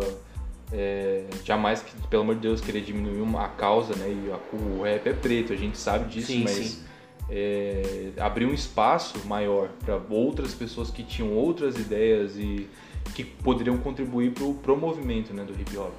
[0.72, 4.08] É, jamais, pelo amor de Deus, querer diminuir uma, a causa, né?
[4.08, 6.82] E a, o rap é preto, a gente sabe disso, Sim, mas sim.
[7.30, 12.68] É, abrir um espaço maior para outras pessoas que tinham outras ideias e
[13.14, 15.92] que poderiam contribuir pro, pro movimento né, do hip hop.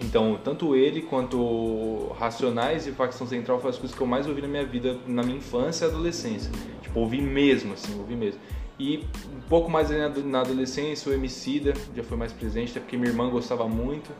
[0.00, 4.40] Então, tanto ele quanto Racionais e Facção Central foram as coisas que eu mais ouvi
[4.40, 6.52] na minha vida, na minha infância e adolescência.
[6.82, 8.40] Tipo, ouvi mesmo, assim, ouvi mesmo.
[8.78, 9.90] E um pouco mais
[10.24, 14.10] na adolescência, o Emicida já foi mais presente, até porque minha irmã gostava muito.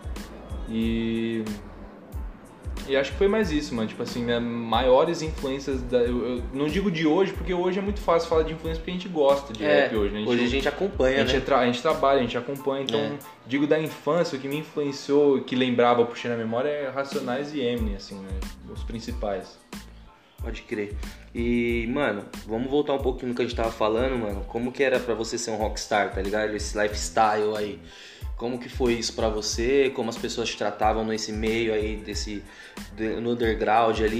[0.68, 1.44] E...
[2.86, 3.88] E acho que foi mais isso, mano.
[3.88, 4.38] Tipo assim, né?
[4.38, 5.98] maiores influências da.
[5.98, 8.90] Eu, eu não digo de hoje, porque hoje é muito fácil falar de influência porque
[8.90, 10.24] a gente gosta de É, rap hoje, né?
[10.26, 11.40] hoje a gente acompanha, a gente, né?
[11.40, 13.12] tra- a gente trabalha, a gente acompanha, então É.
[13.46, 17.60] digo da infância, o que me influenciou, que lembrava, puxei na memória, é Racionais e
[17.60, 18.28] Eminem, assim, né?
[18.72, 19.58] Os principais.
[20.40, 20.94] Pode crer.
[21.34, 24.44] E, mano, vamos voltar um pouquinho no que a gente tava falando, mano.
[24.46, 26.54] Como que era pra você ser um rockstar, tá ligado?
[26.54, 27.78] Esse lifestyle aí.
[28.38, 29.90] Como que foi isso pra você?
[29.94, 32.42] Como as pessoas te tratavam nesse meio aí, desse
[32.96, 34.16] de- no underground ali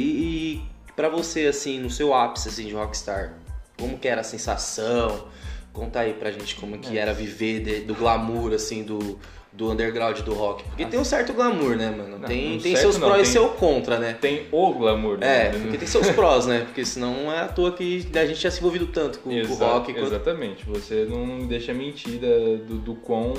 [0.57, 0.62] e
[0.96, 3.35] pra você assim, no seu ápice assim de rockstar.
[3.78, 5.28] Como que era a sensação?
[5.72, 9.18] Conta aí pra gente como que era viver de- do glamour assim do
[9.50, 10.62] do underground do rock.
[10.64, 12.18] Porque tem um certo glamour, né, mano?
[12.18, 14.12] Não, Tem, tem seus não, prós e tem- seu contra, né?
[14.20, 15.46] Tem o glamour, né?
[15.46, 16.61] É, porque tem seus prós, né?
[16.61, 19.37] Porque senão não é à toa que a gente já se envolvido tanto com, com
[19.52, 19.92] o rock.
[19.92, 23.35] quanto- Exatamente, você não deixa mentir da- do, do quão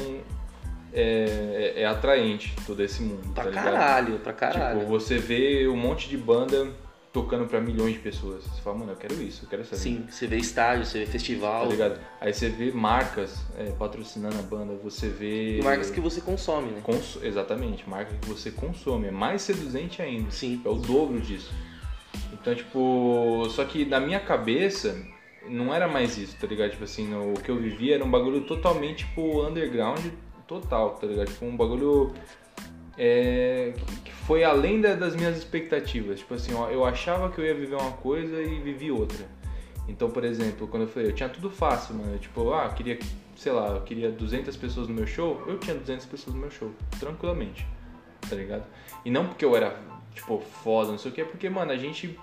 [0.93, 3.33] é, é- é atraente todo esse mundo.
[3.33, 3.63] Pra tá ligado?
[3.65, 4.79] caralho, pra caralho.
[4.79, 6.67] Tipo, você vê um monte de banda
[7.11, 8.43] tocando pra milhões de pessoas.
[8.43, 10.01] Você fala, mano, eu quero isso, eu quero essa vida.
[10.01, 11.63] Sim, você vê estádio, você vê festival.
[11.63, 11.99] Tá ligado?
[12.21, 15.59] Aí você vê marcas é, patrocinando a banda, você vê.
[15.63, 16.81] Marcas que você consome, né?
[16.83, 19.07] Cons- Exatamente, marca que você consome.
[19.07, 20.29] É mais seduzente ainda.
[20.31, 20.61] Sim.
[20.63, 21.51] É o dobro disso.
[22.33, 23.47] Então, tipo.
[23.49, 24.95] Só que na minha cabeça
[25.47, 26.71] não era mais isso, tá ligado?
[26.71, 29.99] Tipo assim, no- o que eu vivia era um bagulho totalmente, tipo, underground
[30.49, 31.27] total, tá ligado?
[31.27, 32.11] Tipo, um bagulho.
[33.01, 36.19] é, que- foi além da- das minhas expectativas.
[36.19, 39.25] Tipo assim, ó, eu achava que eu ia viver uma coisa e vivi outra.
[39.87, 42.11] Então, por exemplo, quando eu falei, eu tinha tudo fácil, mano.
[42.13, 42.99] Eu, tipo, ah, queria,
[43.37, 46.51] sei lá, eu queria 200 pessoas no meu show, eu tinha 200 pessoas no meu
[46.51, 47.65] show, tranquilamente,
[48.29, 48.65] tá ligado?
[49.05, 49.79] E não porque eu era,
[50.13, 52.19] tipo, foda, não sei o que, é porque, mano, a gente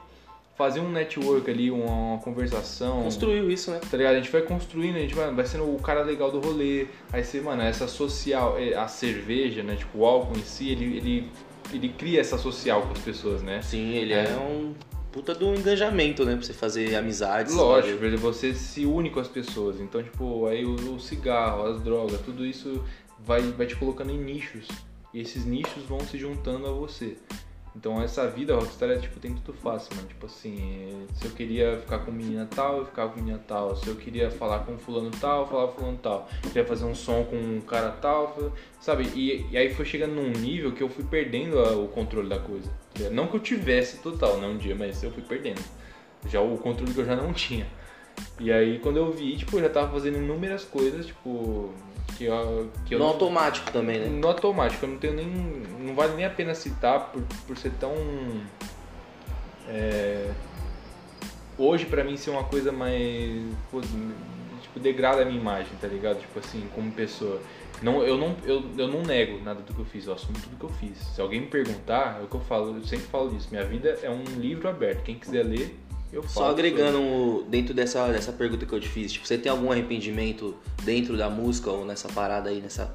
[0.57, 3.03] fazia um network ali, uma, uma conversação.
[3.03, 3.81] Construiu isso, né?
[3.91, 4.15] Tá ligado?
[4.15, 6.87] A gente vai construindo, a gente vai, vai sendo o cara legal do rolê.
[7.13, 9.77] Aí você, mano, essa social, é, a cerveja, né?
[9.77, 11.31] Tipo, o álcool em si, ele, ele,
[11.73, 13.61] ele cria essa social com as pessoas, né?
[13.63, 14.37] Sim, ele é, É.
[14.37, 14.75] um
[15.13, 16.35] puta do engajamento, né?
[16.37, 17.55] Pra você fazer amizades.
[17.55, 19.81] Lógico, fazer- você se une com as pessoas.
[19.81, 22.83] Então, tipo, aí o, o cigarro, as drogas, tudo isso
[23.19, 24.69] vai, vai te colocando em nichos.
[25.15, 27.17] E esses nichos vão se juntando a você.
[27.79, 30.09] Então essa vida rockstar é tipo, tem tudo fácil, mano.
[30.09, 33.77] Tipo assim, se eu queria ficar com menina tal, eu ficava com menina tal.
[33.77, 36.27] Se eu queria falar com fulano tal, eu falava com fulano tal.
[36.43, 38.35] Eu queria fazer um som com um cara tal,
[38.81, 39.05] sabe?
[39.15, 42.39] E, e aí foi chegando num nível que eu fui perdendo a- o controle da
[42.39, 42.71] coisa.
[43.13, 45.61] Não que eu tivesse total, não um dia, mas eu fui perdendo.
[46.27, 47.67] Já o controle que eu já não tinha.
[48.41, 51.75] E aí quando eu vi, tipo, eu já tava fazendo inúmeras coisas, tipo,
[52.17, 54.07] que eu, que eu No não- automático também, né?
[54.09, 55.27] no automático, eu não tenho nem.
[55.81, 57.93] Não vale nem a pena citar por, por ser tão.
[59.69, 60.31] é,
[61.59, 63.43] hoje pra mim ser uma coisa mais.
[63.71, 66.21] pô, tipo, degrada a minha imagem, tá ligado?
[66.21, 67.41] Tipo assim, como pessoa.
[67.83, 70.57] Não, eu, não, eu, eu não nego nada do que eu fiz, eu assumo tudo
[70.59, 70.97] que eu fiz.
[71.15, 73.49] Se alguém me perguntar, é o que eu falo, eu sempre falo isso.
[73.51, 75.03] Minha vida é um livro aberto.
[75.03, 75.79] Quem quiser ler,
[76.13, 76.23] eu.
[76.29, 79.71] Só agregando um- dentro dessa, dessa pergunta que eu te fiz, tipo, você tem algum
[79.73, 82.95] arrependimento dentro da música ou nessa parada aí, nessa.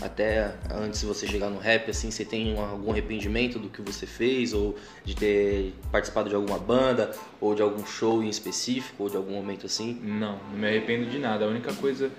[0.00, 3.82] Até antes de você chegar no rap, assim, você tem um- algum arrependimento do que
[3.82, 9.02] você fez, ou de ter participado de alguma banda, ou de algum show em específico,
[9.02, 10.00] ou de algum momento assim?
[10.02, 11.44] Não, não me arrependo de nada.
[11.44, 12.10] A única coisa.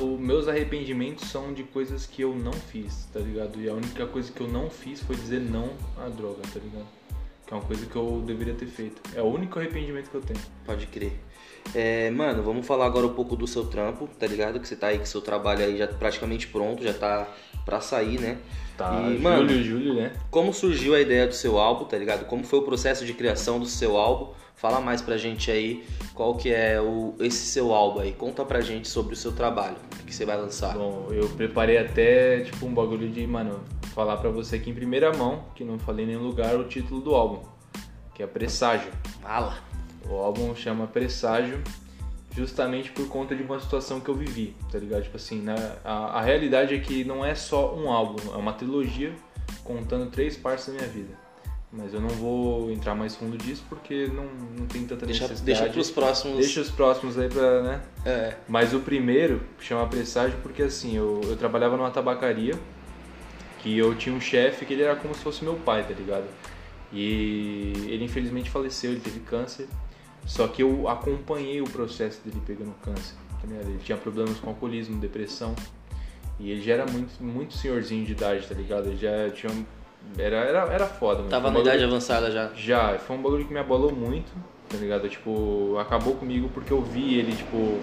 [0.00, 3.60] Os meus arrependimentos são de coisas que eu não fiz, tá ligado?
[3.60, 6.86] E a única coisa que eu não fiz foi dizer não à droga, tá ligado?
[7.46, 9.02] Que é uma coisa que eu deveria ter feito.
[9.14, 10.40] É o único arrependimento que eu tenho.
[10.64, 11.12] Pode crer.
[11.74, 14.60] É, mano, vamos falar agora um pouco do seu trampo, tá ligado?
[14.60, 17.28] Que você tá aí com seu trabalho aí já praticamente pronto, já tá
[17.64, 18.38] pra sair, né?
[18.76, 20.12] Tá, E, julho, mano, julho, né?
[20.30, 22.26] Como surgiu a ideia do seu álbum, tá ligado?
[22.26, 24.32] Como foi o processo de criação do seu álbum?
[24.56, 28.12] Fala mais pra gente aí qual que é o, esse seu álbum aí.
[28.12, 29.76] Conta pra gente sobre o seu trabalho,
[30.06, 30.74] que você vai lançar.
[30.74, 33.60] Bom, eu preparei até, tipo, um bagulho de, mano,
[33.94, 37.00] falar pra você aqui em primeira mão, que não falei em nenhum lugar, o título
[37.00, 37.42] do álbum,
[38.12, 38.90] que é Presságio.
[39.22, 39.56] Fala!
[40.10, 41.62] O álbum chama Presságio
[42.36, 45.04] justamente por conta de uma situação que eu vivi, tá ligado?
[45.04, 45.54] Tipo assim, né?
[45.84, 49.14] a, a realidade é que não é só um álbum, é uma trilogia
[49.62, 51.24] contando três partes da minha vida.
[51.72, 54.26] Mas eu não vou entrar mais fundo disso porque não,
[54.56, 55.44] não tem tanta Deixa, necessidade.
[55.44, 56.38] deixa pros próximos.
[56.38, 57.82] Deixa os próximos aí pra, né?
[58.04, 62.54] É, Mas o primeiro chama Presságio porque assim, eu, eu trabalhava numa tabacaria
[63.64, 66.26] Que eu tinha um chefe que ele era como se fosse meu pai, tá ligado?
[66.92, 69.66] E ele infelizmente faleceu, ele teve câncer.
[70.26, 73.14] Só que eu acompanhei o processo dele pegando câncer.
[73.40, 73.68] Tá ligado?
[73.68, 75.54] Ele tinha problemas com alcoolismo, depressão.
[76.38, 78.86] E ele já era muito, muito senhorzinho de idade, tá ligado?
[78.88, 79.66] Ele já tinha.
[80.18, 81.30] Era, era, era foda, mano.
[81.30, 82.52] Tava um na idade bagulho- avançada já.
[82.54, 84.30] Já, foi um bagulho que me abalou muito,
[84.68, 85.08] tá ligado?
[85.08, 87.80] Tipo, acabou comigo porque eu vi ele, tipo,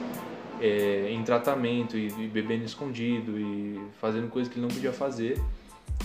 [0.62, 5.42] é, em tratamento e, e bebendo escondido e fazendo coisas que ele não podia fazer.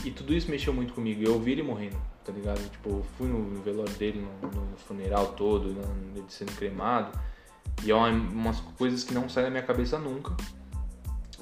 [0.04, 1.22] E tudo isso mexeu muito comigo.
[1.22, 2.60] Eu vi ele morrendo, tá ligado?
[2.70, 5.82] Tipo, eu fui no, velório dele, no, no funeral todo, né,
[6.14, 7.18] ele sendo cremado.
[7.84, 10.36] E é uma, umas coisas que não saem da minha cabeça nunca.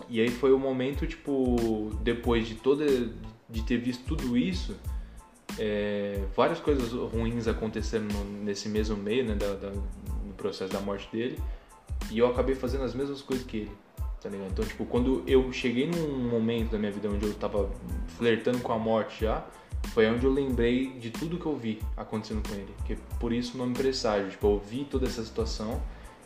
[0.09, 2.85] E aí foi o momento, tipo, depois de toda.
[3.48, 4.74] de ter visto tudo isso,
[5.59, 8.07] é, várias coisas ruins aconteceram
[8.42, 11.38] nesse mesmo meio, né, da, da- no processo da morte dele,
[12.11, 13.70] e eu acabei fazendo as mesmas coisas que ele,
[14.24, 14.50] tá ligado?
[14.50, 17.70] Então, tipo, quando eu cheguei num momento da minha vida onde eu tava
[18.16, 19.44] flertando com a morte já,
[19.92, 23.54] foi onde eu lembrei de tudo que eu vi acontecendo com ele, que por isso
[23.54, 25.80] o nome presságio, tipo, eu vi toda essa situação,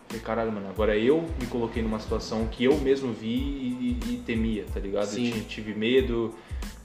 [0.06, 4.14] falei, caralho, mano, agora eu me coloquei numa situação que eu mesmo vi e, e-
[4.14, 5.06] e temia, tá ligado?
[5.06, 5.36] Sim.
[5.36, 6.32] Eu tive medo,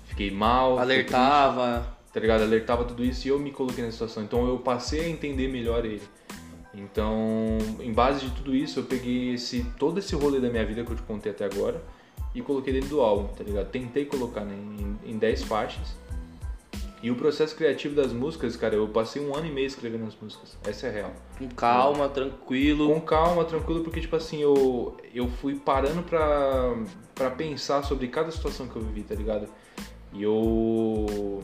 [0.07, 1.97] fiquei mal, fiquei triste Alertava.
[2.11, 2.41] tá ligado?
[2.41, 4.23] Alertava tudo isso e eu me coloquei nessa situação.
[4.23, 6.01] Então eu passei a entender melhor ele.
[6.73, 10.83] Então, em base de tudo isso, eu peguei esse todo esse rolê da minha vida
[10.83, 11.81] que eu te contei até agora
[12.33, 13.69] e coloquei dentro do álbum, tá ligado?
[13.69, 15.95] Tentei colocar né, em, em 10 faixas.
[17.03, 20.15] E o processo criativo das músicas, cara, eu passei um ano e meio escrevendo as
[20.15, 20.57] músicas.
[20.65, 21.11] Essa é a real.
[21.37, 22.87] Com calma, tranquilo.
[22.87, 26.73] Com calma, tranquilo, porque, tipo assim, eu, eu fui parando pra,
[27.13, 29.49] pra pensar sobre cada situação que eu vivi, tá ligado?
[30.13, 31.43] E eu.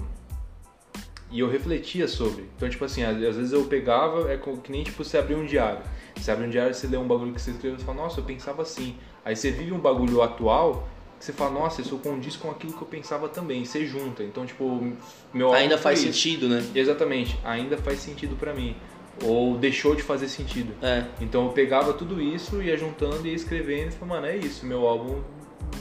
[1.31, 2.45] E eu refletia sobre.
[2.55, 5.81] Então, tipo assim, às, vezes eu pegava, é que nem tipo você abrir um diário.
[6.15, 8.23] Você abre um diário, você lê um bagulho que você escreveu e fala, nossa, eu
[8.23, 8.95] pensava assim.
[9.23, 10.87] Aí você vive um bagulho atual
[11.19, 13.63] que você fala, nossa, isso condiz com aquilo que eu pensava também.
[13.63, 14.23] Você junta.
[14.23, 14.91] Então, tipo,
[15.33, 16.19] meu Ainda faz foi isso.
[16.19, 16.65] sentido, né?
[16.73, 18.75] Exatamente, ainda faz sentido pra mim.
[19.23, 20.73] Ou deixou de fazer sentido.
[20.81, 21.03] É.
[21.19, 24.65] Então eu pegava tudo isso, ia juntando e ia escrevendo e falava, mano, é isso,
[24.65, 25.21] meu álbum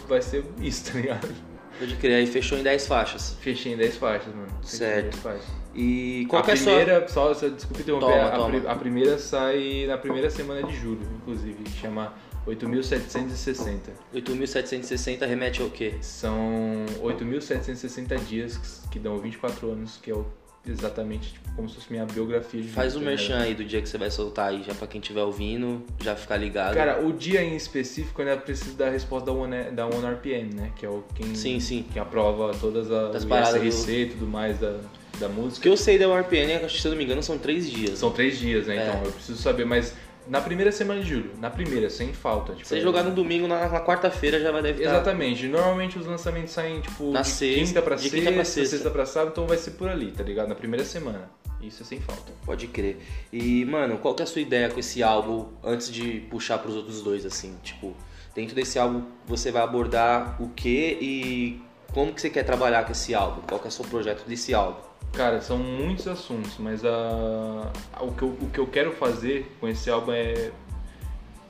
[0.09, 1.48] vai ser isso, tá ligado?
[1.79, 3.37] Pode crer, aí fechou em 10 faixas.
[3.41, 4.49] Fechei em 10 faixas, mano.
[4.63, 5.11] Fechei Certo.
[5.11, 5.47] 10 faixas.
[5.75, 6.75] E qual a que é a sua.
[6.75, 8.71] primeira, só, desculpa interromper, Toma, a, toma.
[8.73, 12.13] a primeira sai na primeira semana de julho, inclusive, que chama
[12.47, 13.93] 8760.
[14.15, 15.95] 8.760 remete ao quê?
[16.01, 20.27] São 8.760 dias que, que dão 24 anos, que é o-
[20.67, 23.19] exatamente tipo, como se fosse minha biografia de Faz o tá ligado?
[23.19, 26.15] merchan aí do dia que você vai soltar aí, já pra quem estiver ouvindo, já
[26.15, 26.75] ficar ligado.
[26.75, 30.55] Cara, o dia em específico eu ainda preciso da resposta da One, da One RPM,
[30.55, 30.73] né?
[30.77, 31.85] Que é o quem, Sim, sim.
[31.93, 34.79] quem aprova todas as Das o paradas e tudo mais da,
[35.19, 35.63] da O música.
[35.63, 37.99] que eu sei da URPN, é que, se eu não me engano, são 3 dias.
[37.99, 38.77] São três dias, né?
[38.77, 38.89] É.
[38.89, 39.95] Então eu preciso saber, mas
[40.29, 42.53] na primeira semana de julho, na primeira, sem falta.
[42.53, 44.95] Tipo, Se você é- jogar no domingo, na, na quarta-feira já vai deve estar.
[44.97, 45.47] Exatamente.
[45.49, 48.71] Normalmente os lançamentos saem tipo Na de sexta, quinta pra de sexta, quinta pra sexta.
[48.77, 48.91] sexta.
[48.91, 50.49] pra sábado, então vai ser por ali, tá ligado?
[50.49, 51.31] Na primeira semana.
[51.61, 52.33] Isso é sem falta.
[52.47, 52.99] Pode crer.
[53.33, 56.77] E, mano, qual que é a sua ideia com esse álbum antes de puxar pros
[56.77, 57.57] outros dois, assim?
[57.65, 57.97] Tipo,
[58.35, 61.61] dentro desse álbum você vai abordar o que e
[61.93, 63.41] como que você quer trabalhar com esse álbum?
[63.49, 64.88] Qual que é o seu projeto desse álbum?
[65.13, 69.51] Cara, são muitos assuntos, mas a, a- o, que eu, o que eu quero fazer
[69.59, 70.53] com esse álbum é,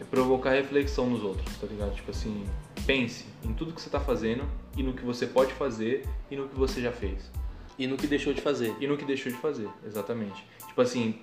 [0.01, 1.95] é provocar reflexão nos outros, tá ligado?
[1.95, 2.45] Tipo assim,
[2.87, 4.45] pense em tudo que você tá fazendo
[4.77, 7.31] e no que você pode fazer e no que você já fez.
[7.79, 8.75] E no que deixou de fazer?
[8.81, 10.45] E no que deixou de fazer, exatamente.
[10.67, 11.21] Tipo assim,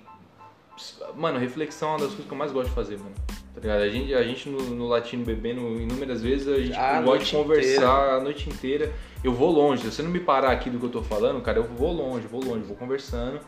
[1.16, 3.14] mano, reflexão é uma das coisas que eu mais gosto de fazer, mano.
[3.56, 3.80] Tá ligado?
[3.80, 7.32] A gente, a gente no, no Latino bebendo inúmeras vezes, a gente A gosta de
[7.32, 8.92] conversar a noite inteira.
[9.24, 11.58] Eu vou longe, se você não me parar aqui do que eu tô falando, cara,
[11.58, 13.40] eu vou longe, vou longe, vou conversando.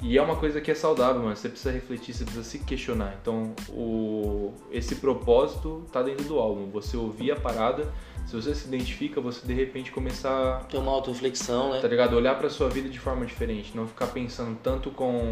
[0.00, 1.36] E é uma coisa que é saudável, mano.
[1.36, 3.18] Você precisa refletir, você precisa se questionar.
[3.20, 6.70] Então, o, esse propósito tá dentro do álbum.
[6.70, 7.92] Você ouvir a parada,
[8.26, 11.80] se você se identifica, você de repente começar Ter uma auto-reflexão, né?
[11.80, 12.14] tá ligado?
[12.16, 15.28] Olhar pra sua vida de forma diferente, não ficar pensando tanto com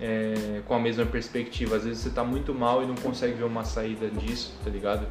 [0.00, 1.76] é, com a mesma perspectiva.
[1.76, 5.06] Às vezes você tá muito mal e não consegue ver uma saída disso, tá ligado?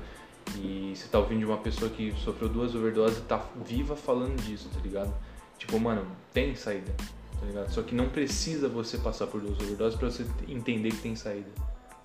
[0.58, 4.36] E você tá ouvindo de uma pessoa que sofreu duas overdoses e tá viva falando
[4.42, 5.14] disso, tá ligado?
[5.58, 6.92] Tipo, mano, tem saída,
[7.40, 7.70] tá ligado?
[7.72, 11.48] Só que não precisa você passar por duas overdoses pra você entender que tem saída.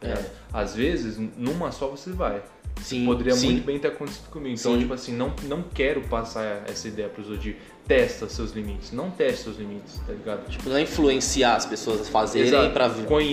[0.01, 0.11] tá É.
[0.14, 0.31] ligado?
[0.53, 2.43] Às vezes, numa só você vai.
[2.81, 3.53] Sim, Poderia sim.
[3.53, 4.57] muito bem ter acontecido comigo.
[4.59, 4.81] Então, Sim.
[4.81, 7.57] tipo assim, não, não quero passar essa ideia pros outros de
[7.88, 8.93] testa seus limites.
[8.93, 10.49] Não teste seus limites, tá ligado?
[10.49, 12.73] Tipo, não é influenciar as pessoas a fazerem Exato.
[12.73, 12.91] pra,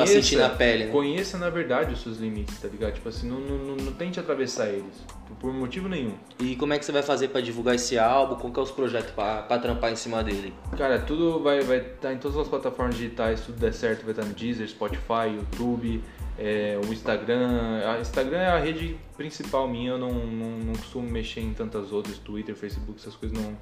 [0.07, 0.91] sentir na pele, né?
[0.91, 2.93] Conheça, na verdade, os seus limites, tá ligado?
[2.93, 5.03] Tipo assim, não, não, não, tente atravessar eles.
[5.39, 6.13] Por, motivo nenhum.
[6.39, 8.35] E como é que você vai fazer pra divulgar esse álbum?
[8.35, 10.53] Qual que é os projetos pra, pra trampar em cima dele?
[10.77, 14.11] Cara, tudo vai estar vai tá em todas as plataformas digitais, tudo der certo, vai
[14.11, 16.01] estar no Deezer, Spotify, YouTube,
[16.37, 17.81] é, o Instagram.
[17.85, 21.91] A Instagram é a rede principal minha, eu não, não, não costumo mexer em tantas
[21.91, 23.55] outras, Twitter, Facebook, essas coisas não,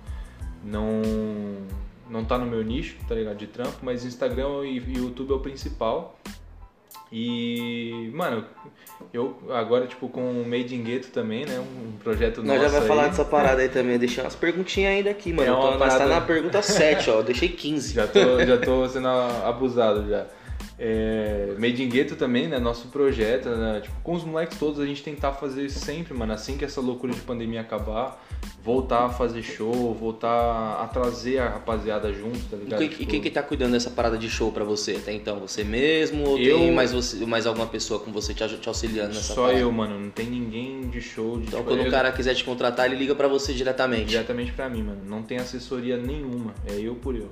[0.64, 1.02] não
[2.10, 3.38] não tá no meu nicho, tá ligado?
[3.38, 6.20] De trampo, mas Instagram e YouTube é o principal.
[7.12, 8.44] E, mano,
[9.14, 11.60] eu agora, tipo, com o Made in Ghetto também, né?
[11.60, 12.88] Um projeto Nós nosso já vai aí.
[12.88, 14.00] falar dessa parada aí também.
[14.00, 15.48] Deixei umas perguntinhas ainda aqui, mano.
[15.48, 17.20] É Então, nós tá parada- na pergunta 7, ó.
[17.20, 17.94] Eu deixei 15.
[17.96, 20.26] Já tô, já tô sendo abusado já.
[20.78, 22.58] É, Made in Ghetto também, né?
[22.60, 23.82] Nosso projeto, né?
[23.82, 26.34] Tipo, com os moleques todos a gente tentar fazer sempre, mano.
[26.34, 28.24] Assim que essa loucura de pandemia acabar,
[28.64, 32.80] voltar a fazer show, voltar a trazer a rapaziada junto, tá E ligado?
[32.80, 35.40] quem, Tipo, e quem que tá cuidando dessa parada de show pra você até então?
[35.40, 39.10] Você mesmo ou Eu- tem mais, você, mais alguma pessoa com você te, te auxiliando
[39.14, 39.60] nessa Só parada?
[39.60, 40.00] eu, mano.
[40.00, 41.38] Não tem ninguém de show.
[41.38, 44.06] De, Então tipo, quando eu- o cara quiser te contratar, ele liga pra você diretamente.
[44.06, 45.02] Diretamente pra mim, mano.
[45.06, 46.54] Não tem assessoria nenhuma.
[46.68, 47.30] É eu por eu.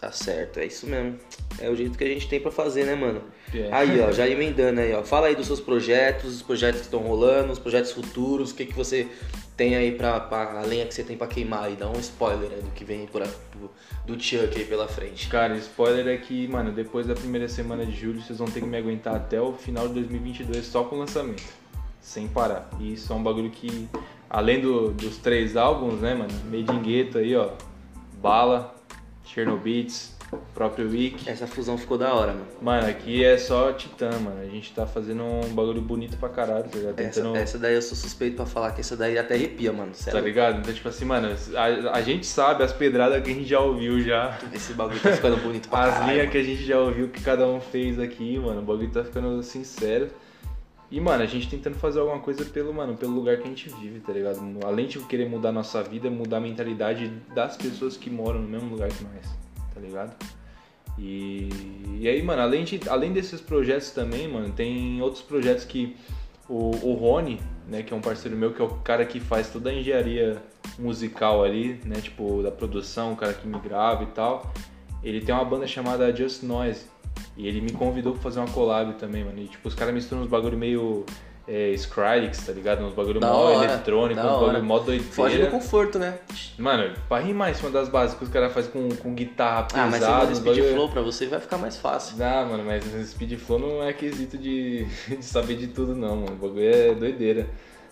[0.00, 1.18] Tá certo, é isso mesmo.
[1.58, 3.22] É o jeito que a gente tem pra fazer, né, mano?
[3.54, 3.68] É.
[3.72, 5.02] Aí, ó, já emendando aí, ó.
[5.02, 8.66] Fala aí dos seus projetos, os projetos que estão rolando, os projetos futuros, o que,
[8.66, 9.06] que você
[9.56, 11.76] tem aí pra, pra a lenha que você tem pra queimar aí.
[11.76, 13.70] Dá um spoiler aí do que vem por, a- do,
[14.14, 15.28] do Chuck aí pela frente.
[15.28, 18.66] Cara, spoiler é que, mano, depois da primeira semana de julho, vocês vão ter que
[18.66, 21.44] me aguentar até o final de 2022 só com o lançamento.
[22.02, 22.68] Sem parar.
[22.78, 23.88] E isso é um bagulho que,
[24.28, 26.32] além do- dos três álbuns, né, mano?
[26.50, 27.50] Made in Ghetto aí, ó.
[28.20, 28.73] Bala,
[29.24, 30.12] Chernobits,
[30.54, 31.28] próprio Wiki.
[31.28, 32.46] Essa fusão ficou da hora, mano.
[32.60, 34.40] Mano, aqui é só titã, mano.
[34.40, 37.00] A gente tá fazendo um bagulho bonito pra caralho, tá ligado?
[37.00, 39.90] Essa, Tentando- essa daí eu sou suspeito pra falar que essa daí até arrepia, mano.
[39.92, 40.20] Tá Sério.
[40.24, 40.58] ligado?
[40.60, 44.00] Então, tipo assim, mano, a, a gente sabe as pedradas que a gente já ouviu
[44.02, 44.38] já.
[44.52, 46.04] Esse bagulho tá ficando bonito pra As caralho.
[46.12, 46.30] linhas mano.
[46.32, 49.42] que a gente já ouviu que cada um fez aqui, mano, o bagulho tá ficando
[49.42, 50.10] sincero.
[50.94, 53.68] E, mano, a gente tentando fazer alguma coisa pelo, mano, pelo lugar que a gente
[53.68, 54.38] vive, tá ligado?
[54.64, 58.46] Além de querer mudar a nossa vida, mudar a mentalidade das pessoas que moram no
[58.46, 59.26] mesmo lugar que nós,
[59.74, 60.14] tá ligado?
[60.96, 61.48] E,
[61.98, 65.96] e aí, mano, além, de, além desses projetos também, mano, tem outros projetos que
[66.48, 69.50] o, o Rony, né, que é um parceiro meu, que é o cara que faz
[69.50, 70.40] toda a engenharia
[70.78, 74.54] musical ali, né, tipo, da produção, o cara que me grava e tal,
[75.02, 76.93] ele tem uma banda chamada Just Noise.
[77.36, 79.38] E ele me convidou pra fazer uma collab também, mano.
[79.40, 81.04] E tipo, os caras misturam uns bagulho meio
[81.48, 82.82] é, Skrillex, tá ligado?
[82.84, 84.46] Uns bagulho Da mó hora, eletrônico, uns hora.
[84.46, 85.50] bagulho mó Foge do doideira.
[85.50, 86.14] conforto, né?
[86.58, 89.86] Mano, pra rimar em cima das bases que os caras fazem com, com guitarra Ah,
[89.86, 92.16] mas pesada, uns speed bagulho- flow pra você vai ficar mais fácil.
[92.16, 94.84] Não, mano, mas Speed Flow não é quesito de,
[95.18, 96.32] de saber de tudo, não, mano.
[96.32, 97.46] O bagulho é doideira.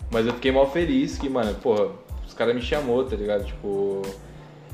[0.09, 1.89] Mas eu fiquei mal feliz que, mano, porra,
[2.25, 3.43] os caras me chamou, tá ligado?
[3.45, 4.01] Tipo.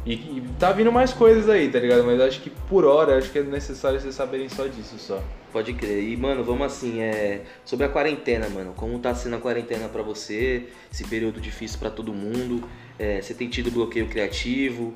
[0.06, 2.04] E, e tá vindo mais coisas aí, tá ligado?
[2.04, 5.22] Mas acho que por hora, acho que é necessário vocês saberem só disso só.
[5.52, 6.04] Pode crer.
[6.04, 7.44] E, mano, vamos assim, é.
[7.66, 8.74] Sobre a quarentena, mano.
[8.76, 10.68] Como tá sendo a quarentena pra você?
[10.92, 12.64] Esse período difícil pra todo mundo.
[12.98, 14.94] É, você tem tido bloqueio criativo?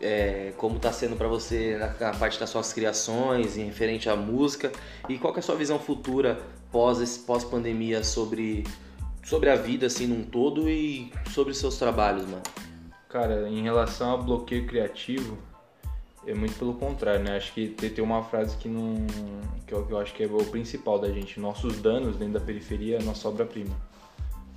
[0.00, 4.14] É, como tá sendo pra você na, na parte das suas criações, em referente à
[4.16, 4.70] música?
[5.08, 6.38] E qual é a sua visão futura
[6.70, 8.62] pós esse- pós-pandemia sobre,
[9.24, 12.42] sobre a vida, assim, num todo e sobre os seus trabalhos, mano?
[13.08, 15.38] Cara, em relação a bloqueio criativo,
[16.26, 17.36] é muito pelo contrário, né?
[17.36, 19.06] Acho que tem, uma frase que não.
[19.66, 21.38] Que eu, que eu acho que é o principal da gente.
[21.38, 23.74] Nossos danos dentro da periferia é nossa obra-prima.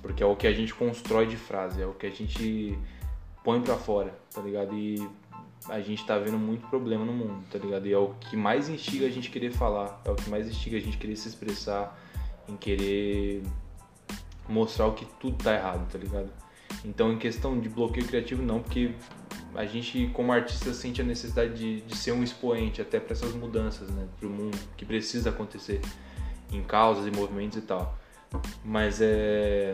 [0.02, 2.76] Porque é o que a gente constrói de frase, é o que a gente
[3.44, 4.74] põe pra fora, tá ligado?
[4.74, 5.06] E
[5.68, 7.86] a gente tá vendo muito problema no mundo, tá ligado?
[7.86, 10.76] E é o que mais instiga a gente querer falar, é o que mais instiga
[10.76, 11.98] a gente querer se expressar,
[12.48, 13.42] em querer
[14.48, 16.30] mostrar o que tudo tá errado, tá ligado?
[16.84, 18.92] Então, em questão de bloqueio criativo, não, porque
[19.54, 23.34] a gente, como artista, sente a necessidade de, de ser um expoente até para essas
[23.34, 25.80] mudanças, né, pro mundo, que precisa acontecer
[26.52, 27.98] em causas e movimentos e tal.
[28.64, 29.72] Mas é.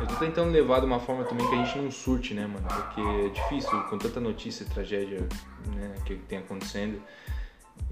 [0.00, 2.66] Eu tô tentando levar de uma forma também que a gente não surte, né, mano?
[2.66, 5.20] Porque é difícil com tanta notícia e tragédia
[5.74, 7.00] né, que tem acontecendo.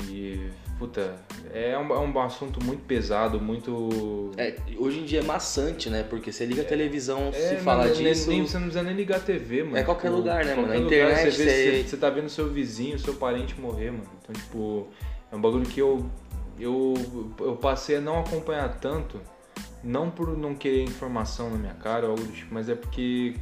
[0.09, 1.14] E, puta,
[1.53, 4.33] é um, é um assunto muito pesado, muito.
[4.37, 6.03] É, hoje em dia é maçante, né?
[6.03, 8.29] Porque você liga a televisão, É, se fala mano, nem- disso.
[8.29, 9.77] Nem, você não precisa nem ligar a TV, mano.
[9.77, 10.66] É qualquer lugar, né, mano?
[10.68, 11.51] qualquer A lugar, internet, você, vê,
[11.83, 14.05] você- você, tá vendo seu vizinho, seu parente morrer, mano.
[14.23, 14.88] Então, tipo,
[15.31, 16.05] é um bagulho que eu,
[16.59, 16.95] eu,
[17.40, 19.21] eu passei a não acompanhar tanto,
[19.85, 23.35] não por não querer informação na minha cara ou algo do tipo, mas é porque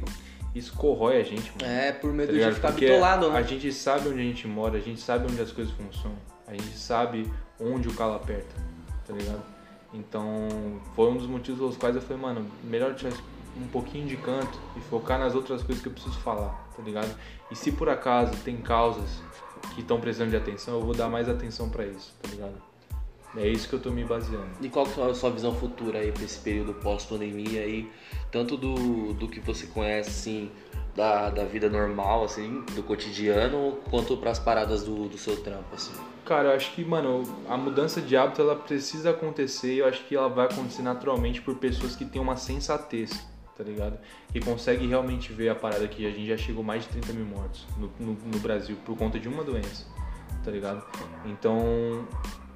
[0.55, 1.71] isso corrói a gente, mano.
[1.71, 3.39] É, por medo Tá de ficar bitolado, né?
[3.39, 6.17] A gente sabe onde a gente mora, a gente sabe onde as coisas funcionam,
[6.51, 8.53] a gente sabe onde o calo aperta,
[9.07, 9.41] tá ligado?
[9.93, 10.49] Então,
[10.95, 13.13] foi um dos motivos pelos quais eu falei, mano, melhor tirar
[13.57, 17.13] um pouquinho de canto e focar nas outras coisas que eu preciso falar, tá ligado?
[17.49, 19.21] E se por acaso tem causas
[19.75, 22.70] que estão precisando de atenção, eu vou dar mais atenção pra isso, tá ligado?
[23.35, 24.49] É isso que eu tô me baseando.
[24.61, 27.89] E qual é a sua visão futura aí pra esse período pós-pandemia aí?
[28.29, 30.51] Tanto do, do que você conhece, assim,
[30.95, 35.93] da, da vida normal, assim, do cotidiano, quanto pras paradas do, do seu trampo, assim.
[36.25, 40.03] Cara, eu acho que, mano, a mudança de hábito ela precisa acontecer e eu acho
[40.05, 43.11] que ela vai acontecer naturalmente por pessoas que têm uma sensatez,
[43.55, 43.99] tá tá ligado?
[44.31, 47.25] Que consegue realmente ver a parada que a gente já chegou mais de 30 mil
[47.25, 49.85] mortos no, no, no Brasil por conta de uma doença,
[50.43, 50.83] tá ligado?
[51.25, 52.07] Então,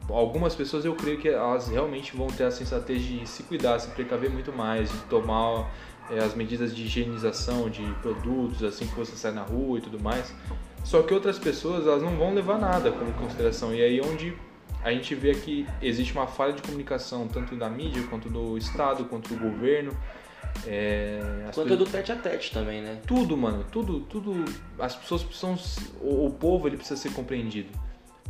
[0.10, 3.90] algumas pessoas eu creio que elas realmente vão ter a sensatez de se cuidar, se
[3.90, 5.72] precaver muito mais, de tomar
[6.10, 10.00] é, as medidas de higienização de produtos assim que você sai na rua e tudo
[10.00, 10.34] mais.
[10.84, 14.38] Só que outras pessoas elas não vão levar nada como consideração e aí é onde
[14.84, 19.06] a gente vê que existe uma falha de comunicação tanto da mídia quanto do Estado
[19.06, 19.98] quanto do governo.
[20.68, 21.20] É,
[21.54, 21.80] quanto pessoas...
[21.80, 23.02] do tete a tete também, né?
[23.08, 24.46] Tudo, mano, tudo, tudo.
[24.78, 25.58] As pessoas precisam,
[26.00, 27.70] o, o povo ele precisa ser compreendido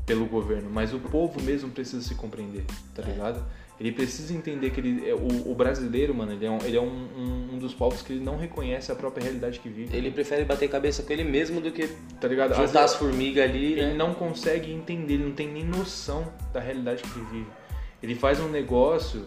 [0.06, 3.06] pelo governo, mas o povo mesmo precisa se compreender, tá é.
[3.06, 3.44] ligado?
[3.78, 6.82] Ele precisa entender que ele, é, o, o brasileiro, mano, ele é, um, ele é
[6.82, 9.96] um, um, um, dos povos que ele não reconhece a própria realidade que vive.
[9.96, 11.90] Ele prefere bater cabeça com ele mesmo do que
[12.22, 12.56] tá ligado?
[12.56, 13.94] juntar as, as formigas ali, Ele né?
[13.94, 17.48] não consegue entender, ele não tem nem noção da realidade que ele vive.
[18.02, 19.26] Ele faz um negócio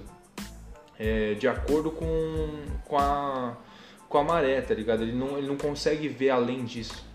[0.99, 2.07] é, de acordo com,
[2.87, 3.55] com, a,
[4.09, 5.03] com a maré, tá ligado?
[5.03, 7.07] Ele não, ele não consegue ver além disso.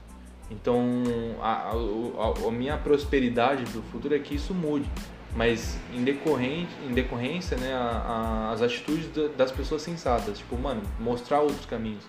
[0.54, 1.04] Então,
[1.41, 4.89] a, a, a minha prosperidade para o futuro é que isso mude
[5.36, 11.39] mas em, decorrente, em decorrência, né, a, as atitudes das pessoas sensatas, tipo, mano, mostrar
[11.39, 12.04] outros caminhos.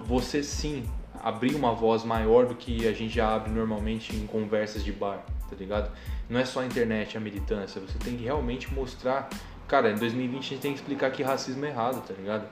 [0.00, 0.84] Você sim
[1.22, 5.24] abrir uma voz maior do que a gente já abre normalmente em conversas de bar,
[5.48, 5.90] tá ligado?
[6.28, 9.28] Não é só a internet, a militância, você tem que realmente mostrar.
[9.68, 12.48] Cara, em 2020 a gente tem que explicar que racismo é errado, tá ligado?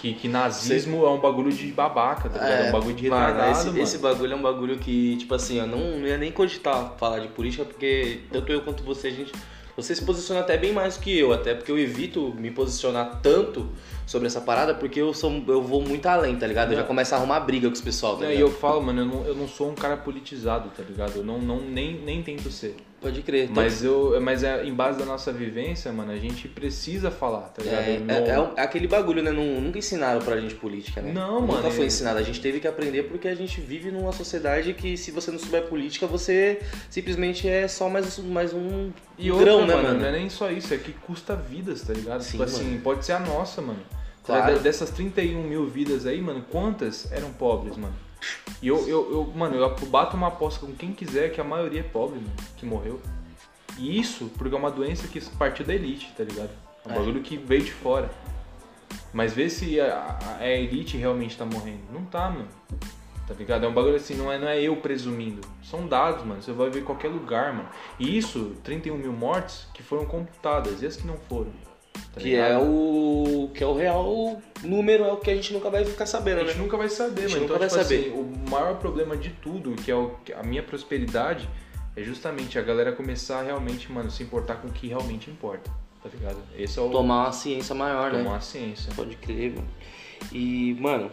[0.00, 2.50] Que, que nazismo é um bagulho de babaca, tá ligado?
[2.50, 3.78] É, é um bagulho de retardado, mano, esse, mano.
[3.80, 7.20] esse bagulho é um bagulho que, tipo assim, eu não, não ia nem cogitar falar
[7.20, 9.32] de política, porque tanto eu quanto você, a gente
[9.76, 13.70] você se posiciona até bem mais que eu, até porque eu evito me posicionar tanto
[14.06, 16.72] sobre essa parada, porque eu sou eu vou muito além, tá ligado?
[16.72, 18.38] Eu já começo a arrumar briga com os pessoal, tá ligado?
[18.38, 21.16] E eu falo, mano, eu não, eu não sou um cara politizado, tá ligado?
[21.16, 22.76] Eu não, não nem, nem tento ser.
[23.00, 23.44] Pode crer.
[23.44, 23.54] Então...
[23.62, 27.62] Mas, eu, mas é, em base da nossa vivência, mano, a gente precisa falar, tá
[27.62, 27.80] ligado?
[27.80, 29.30] É, é, é, é, aquele bagulho, né?
[29.30, 31.10] Nunca ensinaram pra gente política, né?
[31.10, 31.62] Não, Nunca mano.
[31.62, 32.18] Nunca foi ensinado.
[32.18, 35.38] A gente teve que aprender porque a gente vive numa sociedade que se você não
[35.38, 39.98] souber política, você simplesmente é só mais, mais um e outra, grão, né, mano?
[39.98, 42.22] Não é nem só isso, é que custa vidas, tá ligado?
[42.22, 42.80] Sim, tipo assim, mano.
[42.82, 43.80] pode ser a nossa, mano.
[44.24, 44.58] Claro.
[44.58, 47.94] Dessas 31 mil vidas aí, mano, quantas eram pobres, mano?
[48.62, 51.80] E eu, eu, eu, mano, eu bato uma aposta com quem quiser que a maioria
[51.80, 53.00] é pobre, mano, que morreu.
[53.78, 56.50] E isso porque é uma doença que partiu da elite, tá ligado?
[56.84, 56.98] É um é.
[56.98, 58.10] bagulho que veio de fora.
[59.12, 61.82] Mas vê se a, a, elite realmente tá morrendo.
[61.92, 62.48] Não tá, mano.
[63.26, 63.64] Tá ligado?
[63.64, 65.40] É um bagulho assim, não é, não é eu presumindo.
[65.62, 66.42] São dados, mano.
[66.42, 67.68] Você vai ver em qualquer lugar, mano.
[67.98, 71.52] E isso, 31 mil mortes que foram computadas, e as que não foram.
[71.92, 75.70] Tá que é o que é o real número, é o que a gente nunca
[75.70, 76.40] vai ficar sabendo?
[76.40, 76.62] A gente né?
[76.62, 77.44] nunca vai saber, mano.
[77.44, 78.00] Então, vai tipo saber.
[78.00, 81.48] Assim, o maior problema de tudo, que é o, a minha prosperidade,
[81.96, 85.70] é justamente a galera começar a realmente, mano, se importar com o que realmente importa,
[86.02, 86.38] tá ligado?
[86.56, 86.90] Esse é o...
[86.90, 88.18] Tomar uma ciência maior, Tomar né?
[88.24, 88.92] Tomar uma ciência.
[88.94, 89.68] Pode crer, mano.
[90.32, 91.10] E, mano,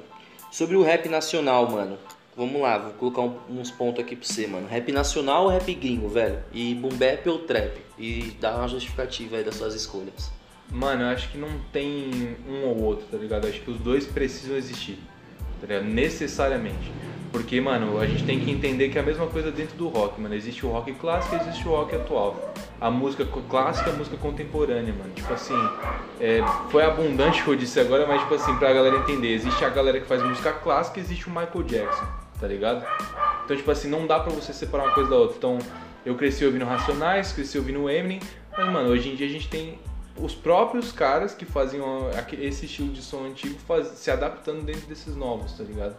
[0.51, 1.97] sobre o rap nacional, mano,
[2.35, 4.67] vamos lá, vou colocar um, uns pontos aqui pra você, mano.
[4.67, 6.43] Rap nacional ou rap gringo, velho?
[6.51, 7.79] E boom bap ou trap?
[7.97, 10.31] E dá uma justificativa aí das suas escolhas.
[10.71, 13.45] Mano, eu acho que não tem um ou outro, tá ligado?
[13.45, 14.99] Eu acho que os dois precisam existir,
[15.61, 15.85] tá ligado?
[15.85, 16.91] Necessariamente.
[17.31, 20.19] Porque, mano, a gente tem que entender que é a mesma coisa dentro do rock,
[20.19, 20.33] mano.
[20.33, 22.53] Existe o rock clássico e existe o rock atual.
[22.79, 25.11] A música clássica a música contemporânea, mano.
[25.13, 25.55] Tipo assim,
[26.19, 26.39] é,
[26.69, 29.33] foi abundante o que eu disse agora, mas, tipo assim, pra galera entender.
[29.33, 32.05] Existe a galera que faz música clássica e existe o Michael Jackson,
[32.39, 32.85] tá ligado?
[33.43, 35.37] Então, tipo assim, não dá pra você separar uma coisa da outra.
[35.37, 35.59] Então,
[36.05, 38.19] eu cresci ouvindo Racionais, cresci ouvindo Eminem,
[38.57, 39.79] mas, mano, hoje em dia a gente tem
[40.19, 42.09] os próprios caras que faziam
[42.39, 45.95] esse estilo de som antigo faz, se adaptando dentro desses novos, tá ligado?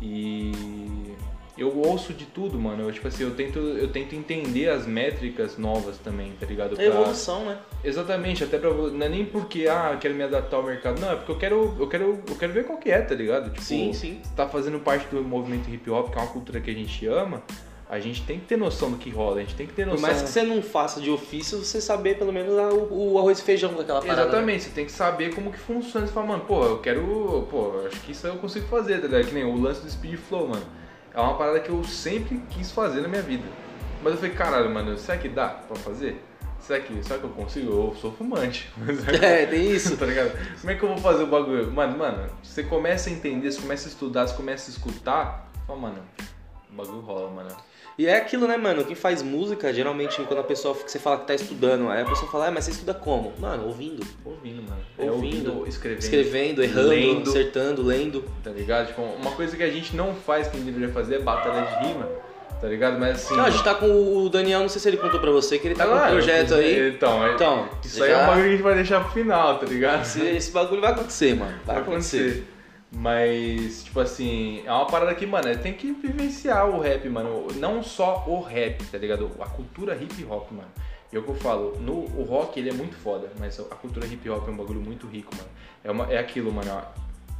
[0.00, 1.14] E
[1.56, 2.82] eu ouço de tudo, mano.
[2.82, 6.74] Eu, tipo assim, eu tento, eu tento entender as métricas novas também, tá ligado?
[6.74, 6.84] É pra...
[6.84, 7.58] evolução, né?
[7.82, 8.70] Exatamente, até pra.
[8.70, 11.00] Não é nem porque, ah, eu quero me adaptar ao mercado.
[11.00, 13.50] Não, é porque eu quero, eu quero, eu quero ver qual que é, tá ligado?
[13.50, 14.20] Tipo, sim, sim.
[14.34, 17.42] tá fazendo parte do movimento hip hop, que é uma cultura que a gente ama.
[17.88, 20.00] A gente tem que ter noção do que rola, a gente tem que ter noção.
[20.00, 23.38] Por mais que você não faça de ofício, você saber pelo menos o, o arroz
[23.38, 24.22] e feijão daquela parada.
[24.22, 24.28] Né?
[24.28, 24.64] Exatamente, né?
[24.64, 26.04] você tem que saber como que funciona.
[26.04, 27.46] Você fala, mano, pô, eu quero.
[27.48, 29.28] Pô, acho que isso eu consigo fazer, tá ligado?
[29.28, 30.66] Que nem o lance do Speed Flow, mano.
[31.14, 33.44] É uma parada que eu sempre quis fazer na minha vida.
[34.02, 36.20] Mas eu falei, caralho, mano, será que dá pra fazer?
[36.58, 37.70] Será que, será que eu consigo?
[37.70, 38.68] Eu sou fumante.
[39.22, 39.94] É, tem isso.
[39.98, 40.32] tá ligado?
[40.60, 41.70] Como é que eu vou fazer o bagulho?
[41.70, 45.78] Mano, mano, você começa a entender, você começa a estudar, você começa a escutar, fala,
[45.78, 46.02] mano,
[46.70, 47.56] o bagulho rola, mano.
[47.98, 48.84] E é aquilo, né, mano?
[48.84, 52.30] Quem faz música, geralmente, quando a pessoa você fala que tá estudando, aí a pessoa
[52.30, 53.32] fala, ah, mas você estuda como?
[53.38, 54.06] Mano, ouvindo.
[54.22, 54.82] Ouvindo, mano.
[54.98, 56.02] É ouvindo, ouvindo escrevendo.
[56.02, 58.24] Escrevendo, errando, lendo, acertando, lendo.
[58.44, 58.88] Tá ligado?
[58.88, 61.66] Tipo, uma coisa que a gente não faz, que a gente deveria fazer, é batalha
[61.66, 62.06] de rima.
[62.60, 62.98] Tá ligado?
[62.98, 63.34] Mas assim.
[63.34, 65.68] Não, a gente tá com o Daniel, não sei se ele contou pra você, que
[65.68, 66.90] ele tá ah, com um projeto aí.
[66.90, 68.04] Então, é, então isso já...
[68.04, 70.02] aí é um bagulho que a gente vai deixar pro final, tá ligado?
[70.02, 71.54] Esse, esse bagulho vai acontecer, mano.
[71.64, 72.16] Vai, vai acontecer.
[72.16, 72.55] acontecer.
[72.98, 77.46] Mas, tipo assim, é uma parada que, mano, tem que vivenciar o rap, mano.
[77.56, 79.30] Não só o rap, tá ligado?
[79.38, 80.68] A cultura hip hop, mano.
[81.12, 83.74] E é o que eu falo, no, o rock ele é muito foda, mas a
[83.74, 85.48] cultura hip hop é um bagulho muito rico, mano.
[85.84, 86.82] É, uma, é aquilo, mano, ó,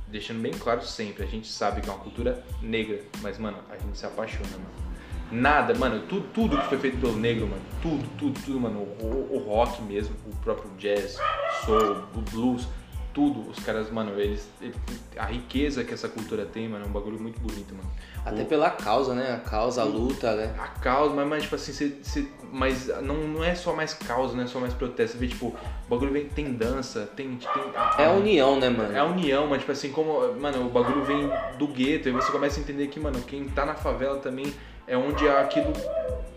[0.08, 3.78] deixando bem claro sempre, a gente sabe que é uma cultura negra, mas, mano, a
[3.78, 4.86] gente se apaixona, mano.
[5.32, 9.30] Nada, mano, tudo, tudo que foi feito pelo negro, mano, tudo, tudo, tudo, mano, o,
[9.32, 11.18] o rock mesmo, o próprio jazz,
[11.64, 12.68] soul, o blues,
[13.16, 14.76] tudo, os caras, mano, eles, eles,
[15.16, 17.90] A riqueza que essa cultura tem, mano, é um bagulho muito bonito, mano.
[18.22, 19.32] Até o, pela causa, né?
[19.32, 20.54] A causa, a luta, né?
[20.58, 24.36] A causa, mas, mas tipo assim, cê, cê, mas não, não é só mais causa,
[24.36, 25.16] não é só mais protesto.
[25.16, 27.38] Você vê, tipo, o bagulho vem, tem dança, tem.
[27.38, 28.94] tem a, é a união, né, mano?
[28.94, 30.34] É a união, mas tipo assim, como.
[30.34, 33.64] Mano, o bagulho vem do gueto, e você começa a entender que, mano, quem tá
[33.64, 34.52] na favela também
[34.86, 35.72] é onde aquilo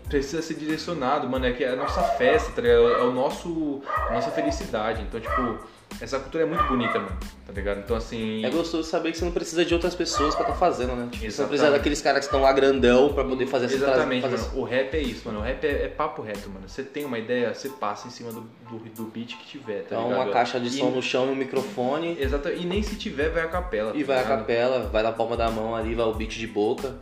[0.08, 1.44] precisa ser direcionado, mano.
[1.44, 2.88] É que é a nossa festa, tá ligado?
[2.88, 3.82] É o nosso.
[4.08, 5.02] A nossa felicidade.
[5.02, 5.60] Então, tipo
[6.00, 7.16] essa cultura é muito bonita, mano,
[7.46, 7.80] tá ligado?
[7.80, 8.44] Então, assim.
[8.44, 11.08] É gostoso saber que você não precisa de outras pessoas pra estar tá fazendo, né?
[11.10, 14.22] Tipo, você não precisa daqueles caras que estão lá grandão pra poder fazer essa Exatamente,
[14.22, 14.36] fazer...
[14.36, 14.60] mano.
[14.60, 15.40] O rap é isso, mano.
[15.40, 16.68] O rap é, é, papo reto, mano.
[16.68, 19.96] Você tem uma ideia, você passa em cima do, do, do beat que tiver, tá
[19.96, 20.22] então, ligado?
[20.22, 20.94] uma caixa de som e...
[20.94, 22.16] no chão e um microfone.
[22.20, 22.48] Exato.
[22.48, 23.92] E nem se tiver, vai a capela.
[23.94, 24.32] E tá vai ligado?
[24.32, 26.94] a capela, vai na palma da mão ali, vai o beat de boca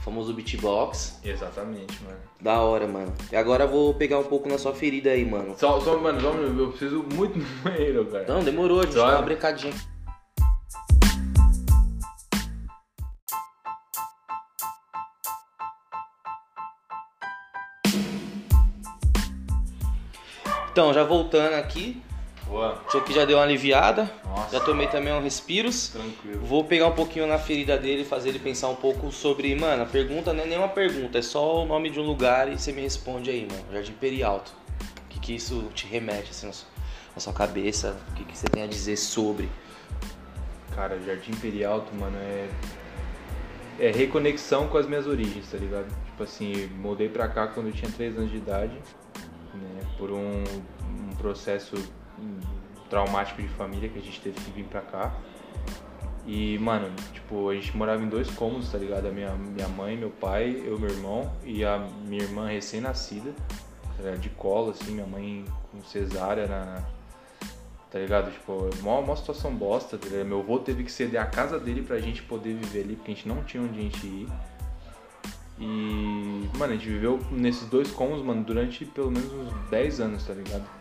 [0.00, 1.20] famoso beatbox.
[1.24, 2.18] Exatamente, mano.
[2.40, 3.12] Da hora, mano.
[3.30, 5.54] E agora eu vou pegar um pouco na sua ferida aí, mano.
[5.56, 8.24] Só, só mano, só, eu preciso muito no banheiro, cara.
[8.26, 9.06] Não, demorou, a gente só...
[9.06, 9.74] dá uma brincadinha.
[20.72, 22.00] Então, já voltando aqui,
[22.50, 22.82] Boa.
[22.88, 24.10] Isso aqui já deu uma aliviada.
[24.24, 24.58] Nossa.
[24.58, 25.90] Já tomei também um respiros.
[25.90, 26.44] Tranquilo.
[26.44, 29.54] Vou pegar um pouquinho na ferida dele e fazer ele pensar um pouco sobre.
[29.54, 32.58] Mano, a pergunta não é nenhuma pergunta, é só o nome de um lugar e
[32.58, 33.64] você me responde aí, mano.
[33.72, 34.52] Jardim Perialto.
[35.04, 36.50] O que, que isso te remete assim,
[37.14, 37.96] na sua cabeça?
[38.10, 39.48] O que, que você tem a dizer sobre?
[40.74, 42.48] Cara, Jardim Perialto, mano, é.
[43.78, 45.86] É reconexão com as minhas origens, tá ligado?
[46.04, 48.74] Tipo assim, mudei pra cá quando eu tinha 3 anos de idade,
[49.54, 49.80] né?
[49.96, 50.44] Por um,
[50.82, 51.76] um processo
[52.90, 55.14] traumático de família que a gente teve que vir pra cá.
[56.26, 59.06] E, mano, tipo, a gente morava em dois cômodos, tá ligado?
[59.06, 63.32] A minha, minha mãe, meu pai, eu, meu irmão e a minha irmã recém-nascida,
[63.96, 66.84] tá de colo, assim, minha mãe com cesárea na.
[67.90, 68.30] Tá ligado?
[68.30, 70.26] Tipo, uma, uma situação bosta, tá ligado?
[70.26, 73.14] Meu avô teve que ceder a casa dele pra gente poder viver ali, porque a
[73.14, 74.28] gente não tinha onde a gente ir.
[75.58, 80.24] E, mano, a gente viveu nesses dois cômodos, mano, durante pelo menos uns 10 anos,
[80.24, 80.79] tá ligado?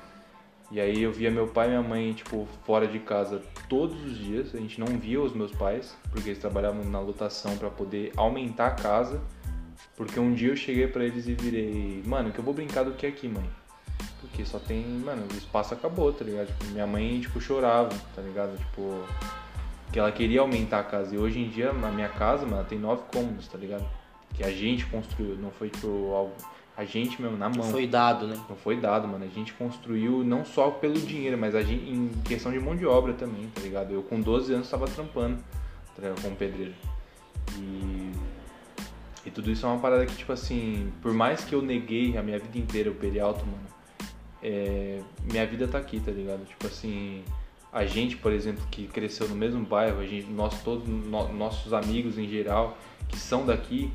[0.71, 4.17] E aí eu via meu pai e minha mãe, tipo, fora de casa todos os
[4.17, 4.53] dias.
[4.53, 8.67] A gente não via os meus pais, porque eles trabalhavam na lotação para poder aumentar
[8.67, 9.19] a casa.
[9.95, 12.91] Porque um dia eu cheguei para eles e virei, mano, que eu vou brincar do
[12.91, 13.49] que aqui, mãe?
[14.21, 16.47] Porque só tem, mano, o espaço acabou, tá ligado?
[16.47, 18.55] Tipo, minha mãe, tipo, chorava, tá ligado?
[18.57, 19.03] Tipo,
[19.91, 21.15] que ela queria aumentar a casa.
[21.15, 23.85] E hoje em dia, na minha casa, mano, tem nove cômodos, tá ligado?
[24.35, 26.33] Que a gente construiu, não foi tipo algo
[26.79, 27.57] a gente mesmo na mão.
[27.57, 28.39] Não foi dado, né?
[28.47, 29.25] Não foi dado, mano.
[29.25, 32.85] A gente construiu não só pelo dinheiro, mas a gente, em questão de mão de
[32.85, 33.93] obra também, tá ligado?
[33.93, 35.43] Eu com 12 anos tava trampando,
[35.93, 36.21] tá ligado?
[36.21, 36.73] Como pedreiro.
[37.57, 38.13] E.
[39.25, 42.23] E tudo isso é uma parada que, tipo assim, por mais que eu neguei a
[42.23, 43.67] minha vida inteira o Perialto, mano,
[44.41, 46.45] é, minha vida tá aqui, tá ligado?
[46.45, 47.25] Tipo assim,
[47.73, 51.73] a gente, por exemplo, que cresceu no mesmo bairro, a gente, nós todos, no, nossos
[51.73, 52.77] amigos em geral,
[53.09, 53.91] que são daqui,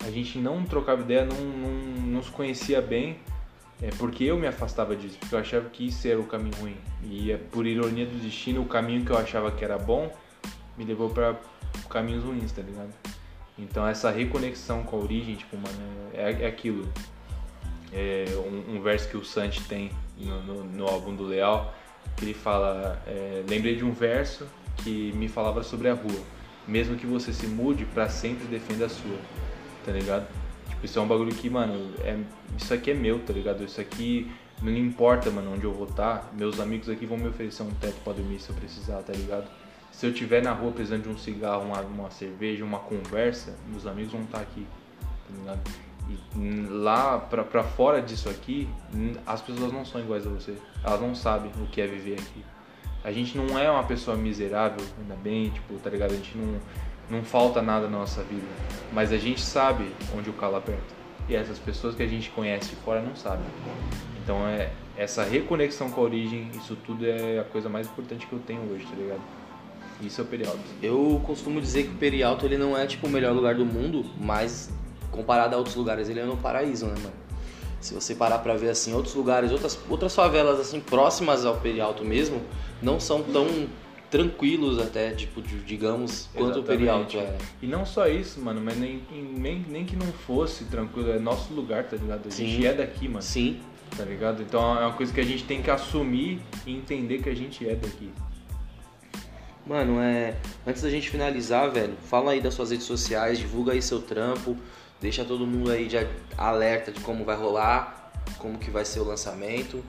[0.00, 1.70] a gente não trocava ideia, não, não,
[2.06, 3.18] não se conhecia bem,
[3.80, 6.76] é porque eu me afastava disso, porque eu achava que isso era o caminho ruim.
[7.02, 10.10] E é por ironia do destino, o caminho que eu achava que era bom
[10.76, 11.36] me levou para
[11.90, 12.92] caminhos ruins, tá ligado?
[13.58, 15.78] Então essa reconexão com a origem, tipo, mano,
[16.12, 16.88] é, é aquilo.
[17.92, 21.74] É um, um, verso que o Santi tem no, no, no, álbum do Leal,
[22.16, 24.46] que ele fala, é, lembrei de um verso
[24.78, 26.20] que me falava sobre a rua.
[26.66, 29.16] Mesmo que você se mude, para sempre defenda a sua
[29.86, 30.26] tá ligado?
[30.68, 32.18] Tipo, isso é um bagulho que, mano, é,
[32.58, 33.64] isso aqui é meu, tá ligado?
[33.64, 34.30] Isso aqui
[34.60, 36.18] não importa, mano, onde eu vou estar.
[36.18, 39.12] Tá, meus amigos aqui vão me oferecer um teto pra dormir se eu precisar, tá
[39.12, 39.46] ligado?
[39.92, 43.86] Se eu tiver na rua precisando de um cigarro, uma, uma cerveja, uma conversa, meus
[43.86, 44.66] amigos vão estar tá aqui,
[45.00, 45.86] tá ligado?
[46.36, 48.68] E lá pra, pra fora disso aqui,
[49.26, 50.56] as pessoas não são iguais a você.
[50.84, 52.44] Elas não sabem o que é viver aqui.
[53.02, 56.12] A gente não é uma pessoa miserável, ainda bem, tipo, tá ligado?
[56.12, 56.60] A gente não
[57.10, 58.46] não falta nada na nossa vida,
[58.92, 60.94] mas a gente sabe onde o calo aperta.
[61.28, 63.46] E essas pessoas que a gente conhece de fora não sabem.
[64.22, 68.32] Então é essa reconexão com a origem, isso tudo é a coisa mais importante que
[68.32, 69.20] eu tenho hoje, tá ligado?
[70.00, 70.60] Isso é o Perialto.
[70.82, 74.04] Eu costumo dizer que o Perialto ele não é tipo o melhor lugar do mundo,
[74.20, 74.70] mas
[75.10, 77.14] comparado a outros lugares, ele é no paraíso, né, mano?
[77.80, 82.04] Se você parar pra ver assim, outros lugares, outras, outras favelas assim próximas ao Perialto
[82.04, 82.42] mesmo,
[82.82, 83.46] não são tão
[84.10, 87.36] tranquilos até, tipo, digamos, quanto o Perialto era.
[87.60, 91.52] E não só isso, mano, mas nem, nem, nem que não fosse tranquilo, é nosso
[91.52, 92.26] lugar, tá ligado?
[92.26, 92.66] A gente Sim.
[92.66, 93.22] é daqui, mano.
[93.22, 93.60] Sim.
[93.96, 94.42] Tá ligado?
[94.42, 97.66] Então é uma coisa que a gente tem que assumir e entender que a gente
[97.66, 98.10] é daqui.
[99.66, 100.36] Mano, é.
[100.66, 104.56] Antes da gente finalizar, velho, fala aí das suas redes sociais, divulga aí seu trampo,
[105.00, 105.96] deixa todo mundo aí de
[106.36, 109.82] alerta de como vai rolar, como que vai ser o lançamento.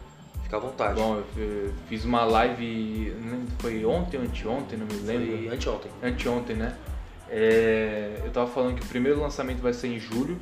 [0.48, 0.96] Fica à vontade.
[0.96, 3.14] Bom, eu fiz uma live,
[3.60, 5.38] foi ontem ou anteontem, não me lembro.
[5.40, 5.92] Foi anteontem.
[6.02, 6.74] Anteontem, né?
[7.30, 10.40] É, eu tava falando que o primeiro lançamento vai ser em julho,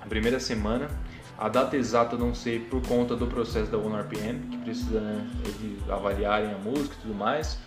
[0.00, 0.88] a primeira semana.
[1.36, 5.30] A data exata eu não sei por conta do processo da OneRPM, que precisa né,
[5.60, 7.58] de avaliarem a música e tudo mais.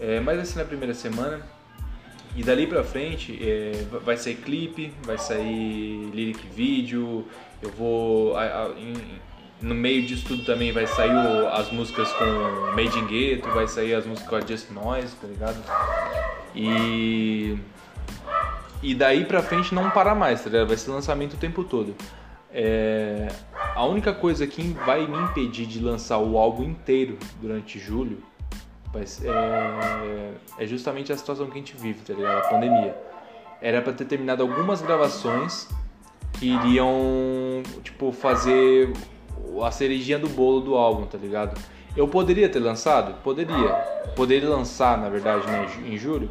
[0.00, 1.42] É, mas vai ser na primeira semana.
[2.34, 7.26] E dali pra frente é, vai sair clipe, vai sair lyric vídeo,
[7.60, 8.34] eu vou.
[8.38, 9.20] A, a, em,
[9.64, 12.24] no meio disso tudo também vai sair o, as músicas com
[12.76, 15.56] Made in Ghetto, vai sair as músicas com a Just Noise, tá ligado?
[16.54, 17.58] E.
[18.82, 20.68] E daí pra frente não para mais, tá ligado?
[20.68, 21.94] Vai ser lançamento o tempo todo.
[22.52, 23.28] É,
[23.74, 28.22] a única coisa que vai me impedir de lançar o álbum inteiro durante julho
[28.96, 32.44] é, é justamente a situação que a gente vive, tá ligado?
[32.44, 32.94] A pandemia.
[33.62, 35.66] Era para ter terminado algumas gravações
[36.34, 38.92] que iriam, tipo, fazer
[39.62, 41.60] a cerejinha do bolo do álbum, tá ligado?
[41.96, 43.22] Eu poderia ter lançado?
[43.22, 43.72] Poderia.
[44.16, 46.30] Poderia lançar, na verdade, né, em julho?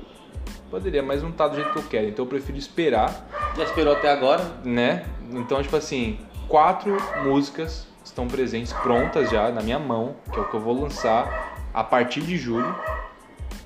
[0.69, 2.07] Poderia, mas não tá do jeito que eu quero.
[2.07, 3.27] Então eu prefiro esperar.
[3.55, 4.43] Já esperou até agora?
[4.63, 5.05] Né?
[5.31, 10.49] Então, tipo assim, quatro músicas estão presentes, prontas já na minha mão, que é o
[10.49, 12.75] que eu vou lançar a partir de julho.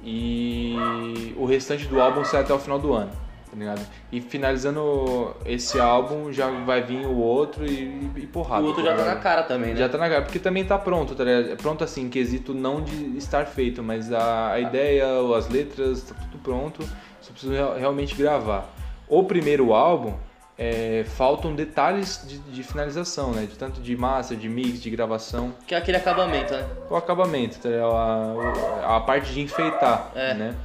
[0.04, 0.76] E
[1.38, 3.82] o restante do álbum sai até o final do ano tá ligado?
[4.12, 8.64] E finalizando esse álbum, já vai vir o outro e, e porrada.
[8.64, 9.80] O outro tá já tá na cara também, né?
[9.80, 11.52] Já tá na cara, porque também tá pronto, tá ligado?
[11.52, 16.16] É pronto assim, quesito não de estar feito, mas a, a ideia, as letras, tá
[16.16, 16.84] tudo pronto,
[17.22, 18.70] só preciso realmente gravar.
[19.08, 20.14] O primeiro álbum,
[20.58, 23.46] é, faltam detalhes de, de, finalização, né?
[23.46, 25.54] De tanto de master, de mix, de gravação.
[25.68, 26.68] Que é aquele acabamento, né?
[26.90, 30.34] O acabamento, tá a, a, parte de enfeitar, é.
[30.34, 30.56] né?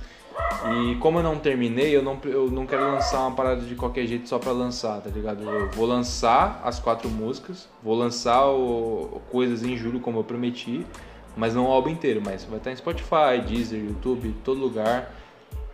[0.70, 4.06] E como eu não terminei, eu não, eu não quero lançar uma parada de qualquer
[4.06, 5.42] jeito só pra lançar, tá ligado?
[5.42, 10.86] Eu vou lançar as quatro músicas, vou lançar o, coisas em julho, como eu prometi,
[11.36, 15.21] mas não o álbum inteiro, mas vai estar em Spotify, Deezer, YouTube, todo lugar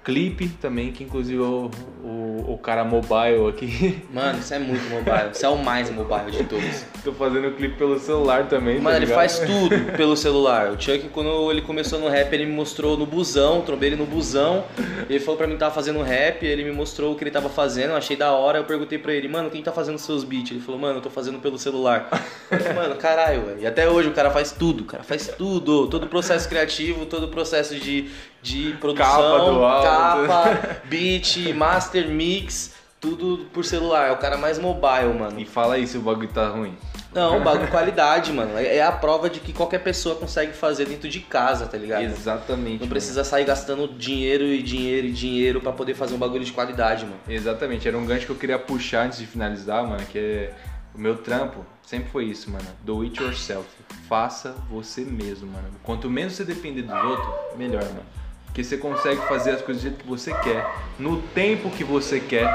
[0.08, 1.70] clipe também, que inclusive o,
[2.02, 4.02] o, o, cara mobile aqui.
[4.10, 5.32] Mano, isso é muito mobile.
[5.34, 6.86] Isso é o mais mobile de todos.
[7.04, 8.76] Tô fazendo clipe pelo celular também.
[8.76, 10.70] Tá Mano, tá ele faz tudo pelo celular.
[10.70, 14.06] O Chuck, quando ele começou no rap, ele me mostrou no busão, trombei ele no
[14.06, 14.64] busão.
[15.10, 17.50] Ele falou pra mim que tava fazendo rap, ele me mostrou o que ele tava
[17.50, 18.60] fazendo, achei da hora.
[18.60, 20.52] Eu perguntei pra ele, mano, quem tá fazendo seus beats?
[20.52, 22.08] Ele falou, mano, eu tô fazendo pelo celular.
[22.50, 23.60] Eu falei, mano, caralho, velho.
[23.60, 25.86] E até hoje o cara faz tudo, o cara faz tudo.
[25.86, 28.08] Todo o processo criativo, todo o processo de,
[28.42, 34.08] de produção, capa, capa beat, master mix, tudo por celular.
[34.08, 35.38] É o cara mais mobile, mano.
[35.40, 36.76] E fala aí se o bagulho tá ruim.
[37.12, 38.56] Não, bagulho qualidade, mano.
[38.56, 42.02] É, é a prova de que qualquer pessoa consegue fazer dentro de casa, tá ligado?
[42.02, 42.72] Exatamente.
[42.72, 42.90] Não mano.
[42.90, 47.04] precisa sair gastando dinheiro e dinheiro e dinheiro para poder fazer um bagulho de qualidade,
[47.04, 47.18] mano.
[47.28, 47.88] Exatamente.
[47.88, 50.52] Era um gancho que eu queria puxar antes de finalizar, mano, que é
[50.94, 52.66] o meu trampo sempre foi isso, mano.
[52.82, 53.66] Do it yourself.
[54.06, 55.70] Faça você mesmo, mano.
[55.82, 58.04] Quanto menos você depender dos outros, melhor, mano.
[58.58, 62.18] Porque você consegue fazer as coisas do jeito que você quer, no tempo que você
[62.18, 62.48] quer,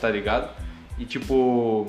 [0.00, 0.50] tá ligado?
[0.98, 1.86] E tipo.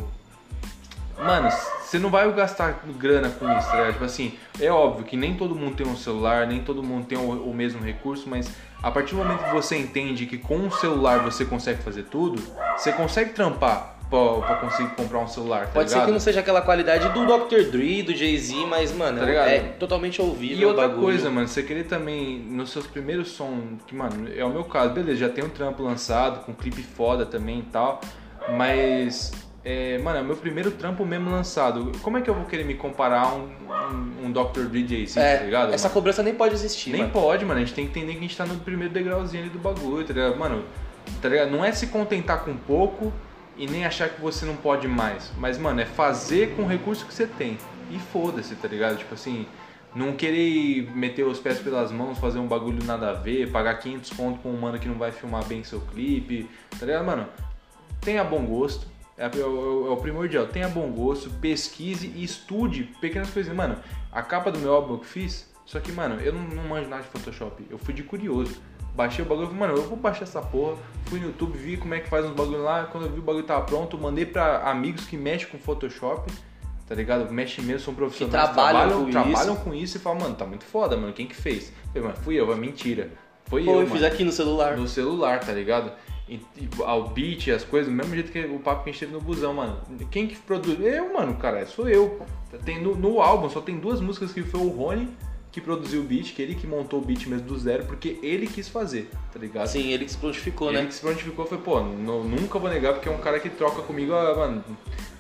[1.18, 1.49] Mano,
[1.82, 3.93] você não vai gastar grana com isso, tá ligado?
[3.93, 7.18] Tipo assim, é óbvio que nem todo mundo tem um celular, nem todo mundo tem
[7.18, 8.47] o, o mesmo recurso, mas
[8.84, 12.39] a partir do momento que você entende que com o celular você consegue fazer tudo,
[12.78, 16.01] você consegue trampar pra, pra conseguir comprar um celular, tá Pode ligado?
[16.01, 17.70] ser que não seja aquela qualidade do Dr.
[17.72, 20.58] Dre, do Jay-Z, mas, mano, tá é totalmente ouvível.
[20.58, 24.49] E outra coisa, mano, você querer também, nos seus primeiros sons, que, mano, é o
[24.49, 28.01] meu caso, beleza, já tem um trampo lançado, com clipe foda também e tal,
[28.49, 29.32] mas
[29.70, 31.91] é, mano, é o meu primeiro trampo mesmo lançado.
[32.01, 34.62] Como é que eu vou querer me comparar a um, um, um Dr.
[34.70, 35.74] Dre Jay-Z, é, tá ligado?
[35.74, 35.93] Essa mano?
[35.93, 37.12] cobrança nem pode existir, Nem mano.
[37.14, 37.60] pode, mano.
[37.60, 40.05] A gente tem que entender que a gente tá no primeiro degrauzinho ali do bagulho,
[40.05, 40.38] tá ligado?
[40.38, 40.64] Mano,
[41.22, 41.51] tá ligado?
[41.51, 43.12] Não é se contentar com pouco
[43.58, 45.32] e nem achar que você não pode mais.
[45.38, 47.58] Mas, mano, é fazer com o recurso que você tem.
[47.89, 48.97] E foda-se, tá ligado?
[48.97, 49.47] Tipo assim,
[49.95, 54.10] não querer meter os pés pelas mãos, fazer um bagulho nada a ver, pagar 500
[54.12, 57.05] pontos pra um mano que não vai filmar bem seu clipe, tá ligado?
[57.05, 57.28] Mano,
[58.01, 58.88] tenha bom gosto.
[59.18, 60.45] É, é, é, é o primordial.
[60.47, 63.53] Tenha bom gosto, pesquise e estude pequenas coisas.
[63.55, 63.78] Mano,
[64.12, 67.01] a capa do meu álbum que fiz, só que, mano, eu não, não manjo nada
[67.01, 67.66] de Photoshop.
[67.70, 68.62] Eu fui de curioso.
[68.98, 70.76] Baixei o bagulho e falei, mano, eu vou baixar essa porra.
[71.06, 72.86] Fui no YouTube, vi como é que faz uns bagulho lá.
[72.86, 76.32] Quando eu vi o bagulho tava pronto, mandei pra amigos que mexem com Photoshop,
[76.88, 77.32] tá ligado?
[77.32, 78.50] Mexem mesmo, são profissionais.
[78.50, 79.64] Que trabalham, trabalham, com, trabalham isso.
[79.64, 81.14] com isso e falam, mano, tá muito foda, mano.
[81.14, 81.72] Quem que fez?
[81.93, 83.12] falei, mano, fui eu, é mentira.
[83.45, 84.76] Foi Pô, eu, eu fiz aqui no celular.
[84.76, 85.91] No celular, tá ligado?
[86.28, 89.00] E, e ao beat, as coisas, do mesmo jeito que o papo que a gente
[89.00, 89.80] teve no busão, mano.
[90.10, 90.80] Quem que produz?
[90.80, 92.20] Eu, mano, cara, sou eu.
[92.66, 95.08] Tem, no, no álbum só tem duas músicas que foi o Rony
[95.58, 98.45] que produziu o beat, que ele que montou o beat mesmo do zero, porque ele
[98.45, 99.66] quis fazer, tá ligado?
[99.68, 100.86] Sim, ele que se prontificou, ele né?
[100.86, 103.82] que se prontificou foi, pô, nu- nunca vou negar, porque é um cara que troca
[103.82, 104.64] comigo há, mano,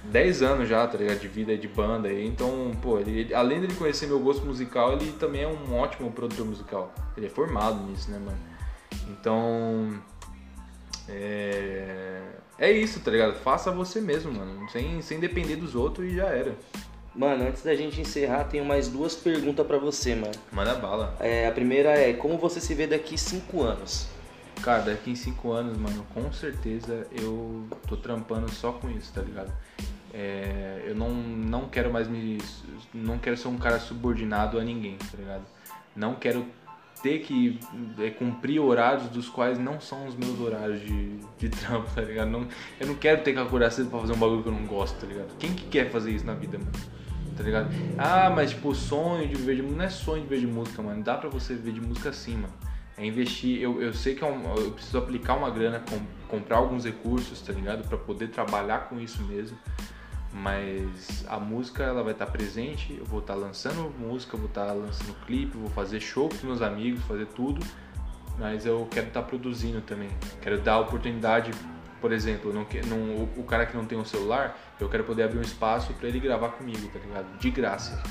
[0.05, 1.19] 10 anos já, tá ligado?
[1.19, 2.13] De vida e de banda.
[2.13, 6.11] Então, pô, ele, ele- além dele conhecer meu gosto musical, ele também é um ótimo
[6.11, 6.93] produtor musical.
[7.17, 8.37] Ele é formado nisso, né, mano?
[9.09, 9.99] Então.
[11.09, 12.21] É.
[12.59, 13.35] É isso, tá ligado?
[13.39, 14.67] Faça você mesmo, mano.
[14.71, 16.55] Sem, sem depender dos outros e já era.
[17.17, 20.33] Mano, antes da gente encerrar, tenho mais duas perguntas pra você, mano.
[20.51, 21.17] Manda bala.
[21.19, 24.07] É, a primeira é, como você se vê daqui cinco anos?
[24.61, 29.21] Cara, daqui em 5 anos, mano, com certeza eu tô trampando só com isso, tá
[29.21, 29.51] ligado?
[30.13, 32.39] É, eu não, não quero mais me.
[32.93, 35.43] Não quero ser um cara subordinado a ninguém, tá ligado?
[35.95, 36.45] Não quero
[37.03, 37.59] ter que
[37.99, 42.29] é, cumprir horários dos quais não são os meus horários de, de trampo, tá ligado?
[42.29, 42.47] Não,
[42.79, 44.99] eu não quero ter que acordar cedo pra fazer um bagulho que eu não gosto,
[44.99, 45.37] tá ligado?
[45.37, 46.71] Quem que quer fazer isso na vida, mano?
[47.37, 47.69] Tá ligado?
[47.97, 49.77] Ah, mas tipo, sonho de viver de música.
[49.77, 51.03] Não é sonho de viver de música, mano.
[51.03, 52.53] Dá pra você viver de música sim, mano.
[52.97, 53.61] É investir.
[53.61, 57.39] Eu, eu sei que é um- eu preciso aplicar uma grana, com- comprar alguns recursos,
[57.41, 57.87] tá ligado?
[57.87, 59.55] Pra poder trabalhar com isso mesmo.
[60.33, 65.15] Mas a música ela vai estar presente, eu vou estar lançando música, vou estar lançando
[65.25, 67.65] clipe, vou fazer show com meus amigos, fazer tudo.
[68.37, 70.09] Mas eu quero estar produzindo também.
[70.41, 71.51] Quero dar oportunidade,
[71.99, 75.39] por exemplo, não, não, o, cara que não tem um celular, eu quero poder abrir
[75.39, 77.37] um espaço pra ele gravar comigo, tá ligado?
[77.39, 78.01] De graça.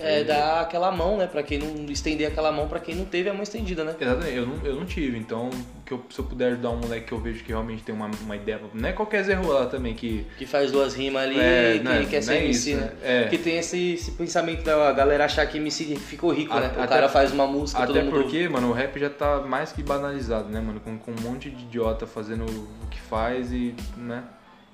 [0.00, 1.26] É, dar aquela mão, né?
[1.26, 3.94] Pra quem não estender aquela mão pra quem não teve a mão estendida, né?
[4.00, 5.50] Exatamente, eu não, eu não tive, então
[5.86, 8.10] que eu- se eu puder ajudar um moleque que eu vejo que realmente tem uma,
[8.22, 11.74] uma ideia, não é qualquer Zé Ruela também que Que faz duas rimas ali, É,
[11.78, 12.86] que não é- quer não ser é MC, isso, né?
[12.86, 13.24] né?
[13.24, 13.28] É.
[13.28, 16.66] Que tem esse, esse pensamento da galera achar que MC ficou rico, né?
[16.66, 18.12] Até- O cara faz uma música, Até mundo...
[18.22, 20.80] porque, mano, o rap já tá mais que banalizado, né, mano?
[20.80, 24.24] Com, com um monte de idiota fazendo o que faz e, né?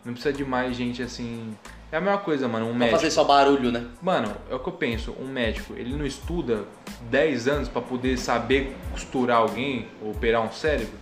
[0.04, 1.54] Não precisa de mais gente assim.
[1.90, 2.66] É a mesma coisa, mano.
[2.66, 2.96] Um Pra médico.
[2.98, 3.86] fazer só barulho, né?
[4.02, 5.14] Mano, é o que eu penso.
[5.18, 6.64] Um médico, ele não estuda
[7.10, 10.92] 10 anos pra poder saber costurar alguém operar um cérebro?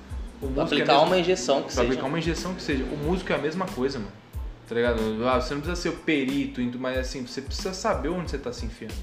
[0.41, 1.83] O Pra é aplicar mesmo- uma injeção que Pra seja.
[1.85, 2.85] aplicar uma injeção que seja.
[2.85, 4.13] O músico é a mesma coisa, mano.
[4.69, 5.01] Tá ligado?
[5.29, 8.53] Ah, você não precisa ser o perito, mas assim, você precisa saber onde você tá
[8.53, 8.95] se enfiando.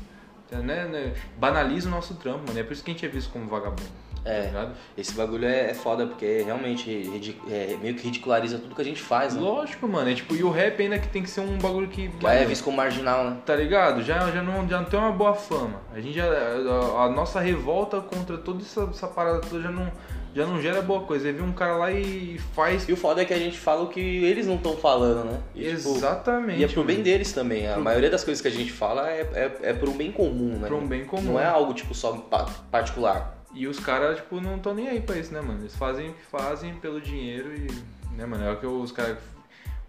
[0.51, 1.13] Né?
[1.37, 2.59] Banaliza o nosso trampo, mano.
[2.59, 3.81] É por isso que a gente é visto como vagabundo.
[4.25, 4.43] É.
[4.53, 4.71] Tá?
[4.97, 7.09] Esse bagulho é, é foda, porque realmente
[7.49, 9.41] é, meio que ridiculariza tudo que a gente faz, né?
[9.41, 10.09] Lógico, mano.
[10.09, 12.07] É tipo, e o rap ainda que tem que ser um bagulho que.
[12.09, 13.37] Que é visto como marginal, né?
[13.45, 14.01] Tá ligado?
[14.01, 15.81] Já, já, não, já não tem uma boa fama.
[15.93, 16.25] A gente já.
[16.25, 19.91] A, a nossa revolta contra toda essa, essa parada toda já não,
[20.33, 21.27] já não gera boa coisa.
[21.27, 22.87] Aí vem um cara lá e faz.
[22.87, 25.39] E o foda é que a gente fala o que eles não estão falando, né?
[25.53, 26.61] E, tipo, Exatamente.
[26.61, 27.03] E é pro bem mano.
[27.03, 27.67] deles também.
[27.67, 30.57] A Pro- maioria das coisas que a gente fala é, é, é pro bem comum,
[30.59, 30.67] né?
[30.67, 31.33] Pra um bem comum.
[31.33, 33.42] Não é algo, tipo, só pa- particular.
[33.53, 35.61] E os caras, tipo, não estão nem aí pra isso, né, mano?
[35.61, 37.67] Eles fazem o que fazem pelo dinheiro e.
[38.15, 38.43] Né, mano?
[38.43, 39.17] É o que os caras.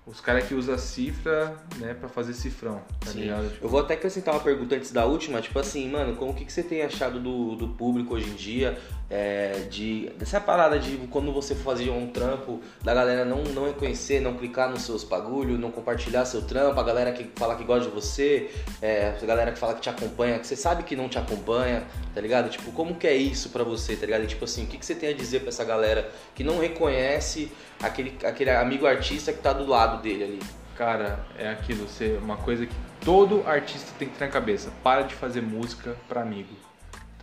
[0.06, 3.20] Os caras que usam cifra, né, pra fazer cifrão, tá Sim.
[3.20, 3.50] ligado?
[3.50, 6.34] Tipo, Eu vou até acrescentar uma pergunta antes da última, tipo assim, mano, como o
[6.34, 8.78] que, que você tem achado do, do público hoje em dia?
[9.10, 14.18] É, de, dessa parada de quando você fazia um trampo, da galera não, não reconhecer,
[14.18, 17.88] não clicar nos seus bagulho, não compartilhar seu trampo, a galera que fala que gosta
[17.88, 18.50] de você,
[18.80, 21.84] é, a galera que fala que te acompanha, que você sabe que não te acompanha,
[22.14, 22.48] tá ligado?
[22.48, 24.24] Tipo, como que é isso pra você, tá ligado?
[24.24, 26.58] E, tipo assim, o que, que você tem a dizer pra essa galera que não
[26.58, 27.52] reconhece
[27.82, 30.40] aquele, aquele amigo artista que tá do lado dele ali?
[30.76, 32.74] Cara, é aquilo, você, uma coisa que
[33.04, 34.72] todo artista tem que ter na cabeça.
[34.82, 36.63] Para de fazer música pra amigo.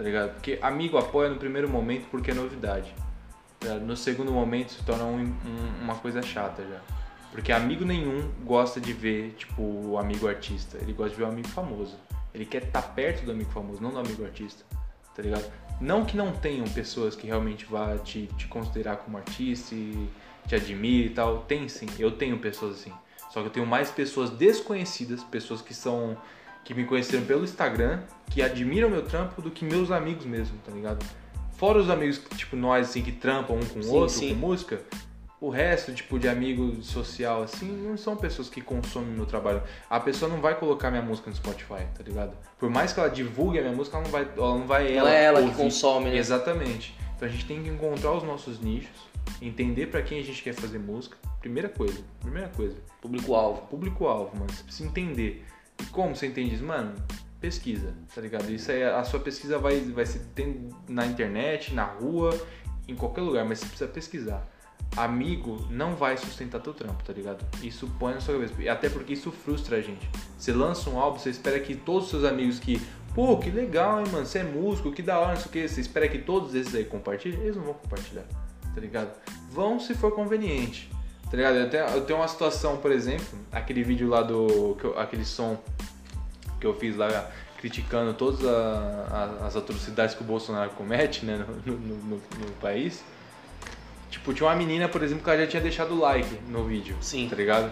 [0.01, 0.33] Tá ligado?
[0.33, 2.91] Porque amigo apoia no primeiro momento porque é novidade.
[3.59, 3.75] tá?
[3.75, 6.79] No segundo momento se torna um- um- uma coisa chata já.
[7.31, 10.79] Porque amigo nenhum gosta de ver, tipo, o amigo artista.
[10.81, 11.95] Ele gosta de ver o amigo famoso.
[12.33, 14.63] Ele quer estar perto do amigo famoso, não do amigo artista.
[15.15, 15.45] Tá ligado?
[15.79, 20.09] Não que não tenham pessoas que realmente vá te, te considerar como artista e
[20.47, 21.43] te admire e tal.
[21.43, 22.93] Tem sim, eu tenho pessoas assim.
[23.29, 26.17] Só que eu tenho mais pessoas desconhecidas, pessoas que são
[26.63, 30.71] que me conheceram pelo Instagram, que admiram meu trampo do que meus amigos mesmo, tá
[30.71, 31.05] ligado?
[31.57, 34.29] Fora os amigos, que, tipo, nós, assim, que trampam um com o outro, sim.
[34.29, 34.81] com música,
[35.39, 39.61] o resto, tipo, de amigo social, assim, não são pessoas que consomem meu trabalho.
[39.89, 42.35] A pessoa não vai colocar minha música no Spotify, tá ligado?
[42.59, 45.07] Por mais que ela divulgue a minha música, ela não vai, ela não vai Não
[45.07, 45.57] é ela que ouvir.
[45.57, 46.17] consome, né?
[46.17, 46.95] Exatamente.
[47.15, 48.95] Então a gente tem que encontrar os nossos nichos,
[49.41, 51.17] entender pra quem a gente quer fazer música.
[51.39, 52.75] Primeira coisa, primeira coisa.
[53.01, 53.61] Público-alvo.
[53.67, 54.51] Público-alvo, mano.
[54.51, 55.43] Você precisa entender.
[55.91, 56.63] Como você entende isso?
[56.63, 56.93] Mano,
[57.39, 58.49] pesquisa, tá ligado?
[58.49, 60.21] Isso aí, a sua pesquisa vai, vai ser
[60.87, 62.39] na internet, na rua,
[62.87, 64.47] em qualquer lugar, mas você precisa pesquisar.
[64.95, 67.45] Amigo não vai sustentar teu trampo, tá ligado?
[67.63, 68.71] Isso põe na sua cabeça.
[68.71, 70.09] Até porque isso frustra a gente.
[70.37, 72.81] Você lança um álbum, você espera que todos os seus amigos que
[73.13, 74.25] Pô, que legal, hein, mano?
[74.25, 75.67] Você é músico, que da hora, não sei o que.
[75.67, 77.41] Você espera que todos esses aí compartilhem?
[77.41, 78.23] Eles não vão compartilhar,
[78.73, 79.11] tá ligado?
[79.49, 80.89] Vão se for conveniente,
[81.31, 81.55] tá ligado?
[81.55, 84.75] Eu tenho, eu tenho uma situação, por exemplo, aquele vídeo lá do.
[84.79, 85.57] que eu- aquele som
[86.59, 91.43] que eu fiz lá criticando todas a- a- as atrocidades que o Bolsonaro comete né,
[91.65, 93.03] no, no- no- no país.
[94.09, 96.95] Tipo, tinha uma menina, por exemplo, que ela já tinha deixado o like no vídeo.
[97.01, 97.27] Sim.
[97.29, 97.71] Tá ligado?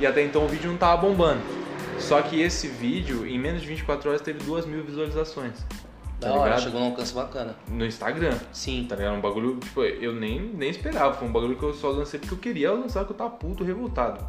[0.00, 1.42] E até então o vídeo não tava bombando.
[1.98, 5.54] Só que esse vídeo, em menos de 24 horas, teve 2 mil visualizações.
[6.20, 6.62] Tá Da hora, ligado?
[6.62, 7.54] chegou num alcance bacana.
[7.68, 8.38] No Instagram.
[8.52, 8.86] Sim.
[8.88, 9.14] Tá ligado?
[9.16, 11.14] Um bagulho, tipo, eu nem, nem esperava.
[11.14, 13.62] Foi um bagulho que eu só lancei porque eu queria lançar, que eu tava puto,
[13.62, 14.24] revoltado.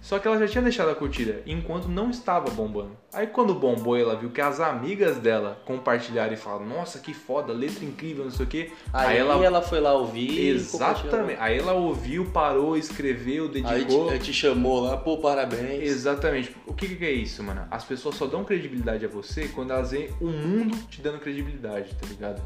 [0.00, 2.96] Só que ela já tinha deixado a curtida, enquanto não estava bombando.
[3.12, 7.52] Aí quando bombou, ela viu que as amigas dela compartilharam e falaram, nossa, que foda,
[7.52, 8.72] letra incrível, não sei o quê.
[8.92, 9.62] Aí, ela...
[9.62, 10.30] foi lá ouvir.
[10.30, 10.48] e.
[10.48, 11.40] Exatamente.
[11.40, 14.10] Aí ela ouviu, parou, escreveu, Aí te, dedicou.
[14.10, 15.82] aí te chamou lá, pô, parabéns.
[15.82, 16.54] Exatamente.
[16.66, 17.66] O que, que é isso, mano?
[17.70, 21.94] As pessoas só dão credibilidade a você quando elas veem o mundo te dando credibilidade,
[21.94, 22.42] tá ligado?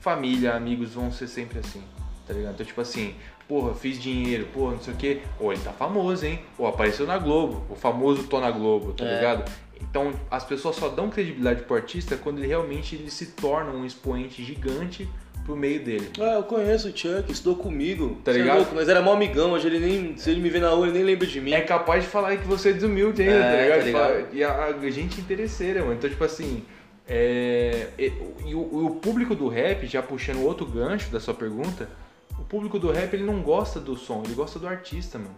[0.00, 1.82] Família, amigos vão ser sempre assim,
[2.28, 2.54] tá ligado?
[2.54, 3.14] Então, tipo assim,
[3.48, 5.20] porra, fiz dinheiro, porra, não sei o quê.
[5.40, 6.38] Ou ele tá famoso, hein?
[6.58, 9.14] Ou apareceu na Globo, o famoso tô na Globo, tá É.
[9.16, 9.50] ligado?
[9.80, 13.84] Então, as pessoas só dão credibilidade pro artista quando ele realmente ele se torna um
[13.86, 15.08] expoente gigante
[15.44, 16.10] pro meio dele.
[16.20, 18.18] Ah, eu conheço o Chuck, estudou comigo.
[18.24, 18.56] Tá Cê é ligado?
[18.58, 20.16] louco, nós era mó amigão, hoje ele nem.
[20.18, 21.52] Se ele me vê na rua, ele nem lembra de mim.
[21.52, 23.78] é capaz de falar que você é desumilde ainda, É, tá ligado?
[24.02, 24.34] tá ligado?
[24.36, 25.94] E a, a gente interesseira, mano.
[25.94, 26.62] Então, tipo assim,
[27.08, 28.12] é, e,
[28.46, 31.88] e o, o público do rap, já puxando outro gancho da sua pergunta,
[32.48, 35.34] público do rap ele não gosta do som, ele gosta do artista, mano.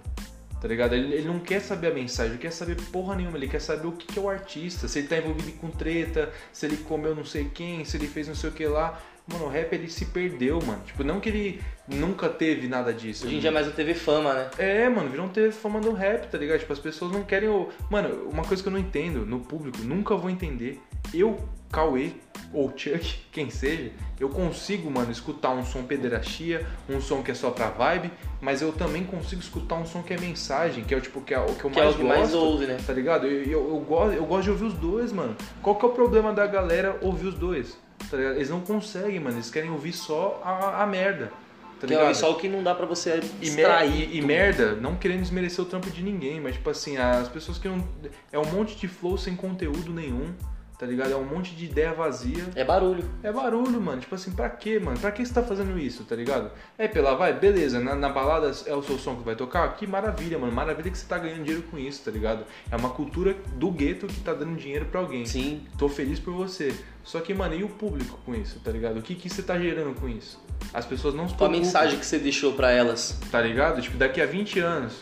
[0.60, 0.94] Tá ligado?
[0.94, 3.86] Ele, ele não quer saber a mensagem, ele quer saber porra nenhuma, ele quer saber
[3.86, 7.14] o que, que é o artista, se ele tá envolvido com treta, se ele comeu
[7.14, 9.00] não sei quem, se ele fez não sei o que lá.
[9.26, 10.82] Mano, o rap ele se perdeu, mano.
[10.84, 13.26] Tipo, não que ele nunca teve nada disso.
[13.26, 14.50] Hoje em dia é mais não teve fama, né?
[14.58, 16.58] É, mano, viram ter fama do rap, tá ligado?
[16.58, 17.48] Tipo, as pessoas não querem.
[17.48, 17.68] O...
[17.88, 20.80] Mano, uma coisa que eu não entendo no público, nunca vou entender.
[21.14, 21.38] Eu,
[21.70, 22.12] Cauê,
[22.52, 27.34] ou Chuck, quem seja, eu consigo, mano, escutar um som pederastia, um som que é
[27.34, 30.96] só pra vibe, mas eu também consigo escutar um som que é mensagem, que é
[30.96, 32.18] o tipo que é o que eu Que é mais o que gosto.
[32.18, 32.78] mais ouve, né?
[32.86, 33.26] Tá ligado?
[33.26, 35.36] Eu, eu, eu gosto, eu gosto de ouvir os dois, mano.
[35.62, 37.78] Qual que é o problema da galera ouvir os dois?
[38.10, 38.16] Tá?
[38.16, 39.36] Eles não conseguem, mano.
[39.36, 41.32] Eles querem ouvir só a, a merda.
[41.80, 44.10] Tá que é só o que não dá pra você extrair.
[44.12, 47.56] e- e merda, não querendo desmerecer o trampo de ninguém, mas tipo assim, as pessoas
[47.56, 47.82] que não.
[48.30, 50.34] É um monte de flow sem conteúdo nenhum,
[50.80, 51.12] tá ligado?
[51.12, 52.42] É um monte de ideia vazia.
[52.54, 53.04] É barulho.
[53.22, 54.00] É barulho, mano.
[54.00, 54.98] Tipo assim, pra quê, mano?
[54.98, 56.50] Pra que você tá fazendo isso, tá ligado?
[56.78, 59.76] É pela vai, beleza, na, na balada é o seu som que vai tocar?
[59.76, 60.50] Que maravilha, mano.
[60.50, 62.46] Maravilha que você tá ganhando dinheiro com isso, tá ligado?
[62.70, 65.26] É uma cultura do gueto que tá dando dinheiro pra alguém.
[65.26, 65.66] Sim.
[65.76, 66.74] Tô feliz por você.
[67.04, 68.98] Só que, mano, e o público com isso, tá ligado?
[68.98, 70.42] O que, que você tá gerando com isso?
[70.72, 73.18] As pessoas não se Qual a mensagem que você deixou pra elas?
[73.30, 73.82] tá ligado?
[73.82, 74.94] Tipo, daqui a 20 anos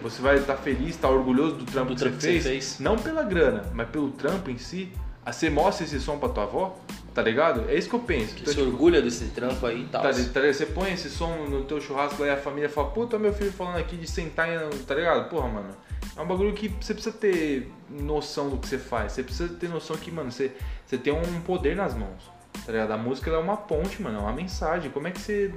[0.00, 2.78] você vai estar feliz, estar orgulhoso do trampo, Do que, trampo você que você fez.
[2.78, 4.92] não pela grana, mas pelo trampo em si.
[5.26, 6.76] Você mostra esse som pra tua avó,
[7.14, 7.68] tá ligado?
[7.68, 8.34] É isso que eu penso.
[8.34, 10.02] Que Então, se tipo, orgulha desse trampo aí e tal.
[10.02, 13.32] tá, tá você põe esse som no teu churrasco aí a família fala, puta, meu
[13.32, 15.28] filho falando aqui de sentar, e- tá ligado?
[15.28, 15.70] Porra, mano.
[16.16, 19.12] É um bagulho que você precisa ter noção do que você faz.
[19.12, 20.52] Você precisa ter noção que, mano, você,
[20.86, 22.30] você tem um poder nas mãos.
[22.64, 22.92] Tá ligado?
[22.92, 24.90] A música é uma ponte, mano, é uma mensagem.
[24.90, 25.52] Como é que você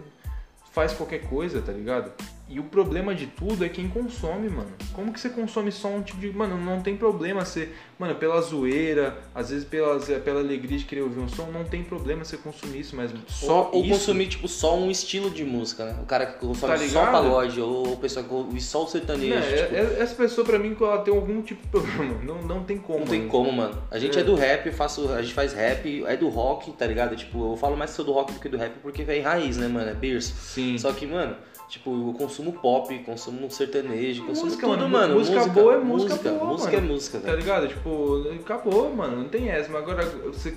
[0.71, 2.11] faz qualquer coisa, tá ligado?
[2.49, 4.71] E o problema de tudo é quem consome, mano.
[4.93, 6.31] Como que você consome só um tipo de.
[6.31, 7.69] Mano, não tem problema você.
[7.99, 11.83] Mano, pela zoeira, às vezes pela, pela alegria de querer ouvir um som, não tem
[11.83, 13.93] problema você consumir isso, mas só ou, ou isso.
[13.93, 15.99] consumir, tipo, só um estilo de música, né?
[16.01, 19.33] O cara que consome Tá só pagode, ou o pessoal que ouve só o sertanejo.
[19.33, 22.21] Não, é- tipo, é- essa pessoa, pra mim, ela tem algum tipo de problema.
[22.23, 22.99] Não, não tem como.
[22.99, 23.31] Não tem mano.
[23.31, 23.83] como, mano.
[23.91, 24.21] A gente é.
[24.21, 24.23] É.
[24.23, 27.15] do rap, faço, a gente faz rap, é do rock, tá ligado?
[27.15, 29.89] Tipo, eu falo mais do rock do que do rap porque vem raiz, né, mano?
[29.89, 30.33] É berço.
[30.37, 30.77] Sim.
[30.77, 31.35] Só que, mano,
[31.67, 34.89] tipo, eu consumo pop, consumo sertanejo, consumo Música, tudo, mano.
[34.89, 35.13] mano.
[35.15, 36.31] Música boa é música música.
[36.31, 36.85] boa, música mano.
[36.87, 37.37] é música, Tá velho.
[37.39, 37.67] ligado?
[37.67, 39.17] Tipo, acabou, mano.
[39.17, 39.69] Não tem essa.
[39.71, 40.53] Mas agora você.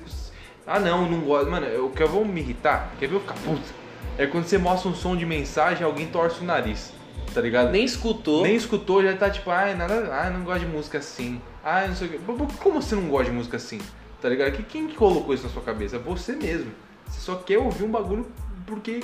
[0.66, 1.50] Ah, não, não gosto.
[1.50, 3.80] Mano, o que eu vou me irritar, quer ver eu ficar puto?
[4.18, 6.92] É quando você mostra um som de mensagem e alguém torce o nariz.
[7.32, 7.70] Tá ligado?
[7.70, 8.42] Nem escutou.
[8.42, 10.08] Nem escutou, já tá tipo, ai, nada.
[10.12, 11.40] Ai, não gosto de música assim.
[11.64, 12.20] Ai, não sei o quê.
[12.60, 13.78] Como você não gosta de música assim?
[14.20, 14.52] Tá ligado?
[14.52, 15.98] Que- Quem que colocou isso na sua cabeça?
[15.98, 16.70] Você mesmo.
[17.06, 18.26] Você só quer ouvir um bagulho
[18.66, 19.00] porque,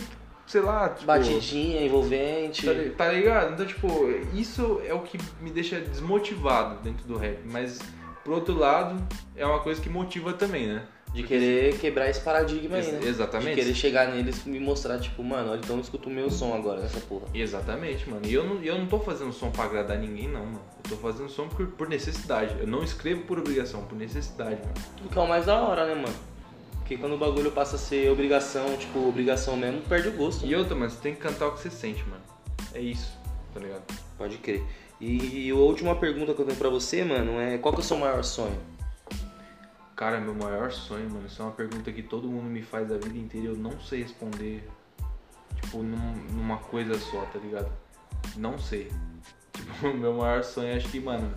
[0.47, 1.07] sei lá, tipo.
[1.07, 2.65] Batidinha, envolvente.
[2.65, 3.55] Tá, tá ligado?
[3.55, 3.89] Então, tipo,
[4.35, 7.41] isso é o que me deixa desmotivado dentro do rap.
[7.45, 7.79] Mas,
[8.25, 8.97] por outro lado,
[9.35, 10.87] é uma coisa que motiva também, né?
[11.15, 13.01] De querer quebrar esse paradigma aí, né?
[13.05, 13.55] exatamente.
[13.55, 16.55] De querer chegar neles e me mostrar, tipo, mano, olha, então escuta o meu som
[16.55, 17.25] agora nessa porra.
[17.33, 18.21] Exatamente, mano.
[18.27, 20.61] E eu não, eu não tô fazendo som pra agradar ninguém, não, mano.
[20.85, 22.57] Eu tô fazendo som por, por necessidade.
[22.61, 24.75] Eu não escrevo por obrigação, por necessidade, mano.
[25.07, 26.15] O que é o mais da hora, né, mano?
[26.87, 30.47] Porque quando o bagulho passa a ser obrigação, tipo, obrigação mesmo, perde o gosto.
[30.47, 32.22] E outra, mano, você tem que cantar o que você sente, mano.
[32.72, 33.18] É isso,
[33.53, 33.82] tá ligado?
[34.16, 34.62] Pode crer.
[35.01, 37.84] E a última pergunta que eu tenho pra você, mano, é qual que é o
[37.84, 38.57] seu maior sonho?
[39.97, 42.99] Cara, meu maior sonho, mano, isso é uma pergunta que todo mundo me faz a
[42.99, 44.62] vida inteira e eu não sei responder,
[45.61, 47.68] tipo, num, numa coisa só, tá ligado?
[48.37, 48.93] Não sei.
[49.53, 51.34] Tipo, meu maior sonho, acho que, mano,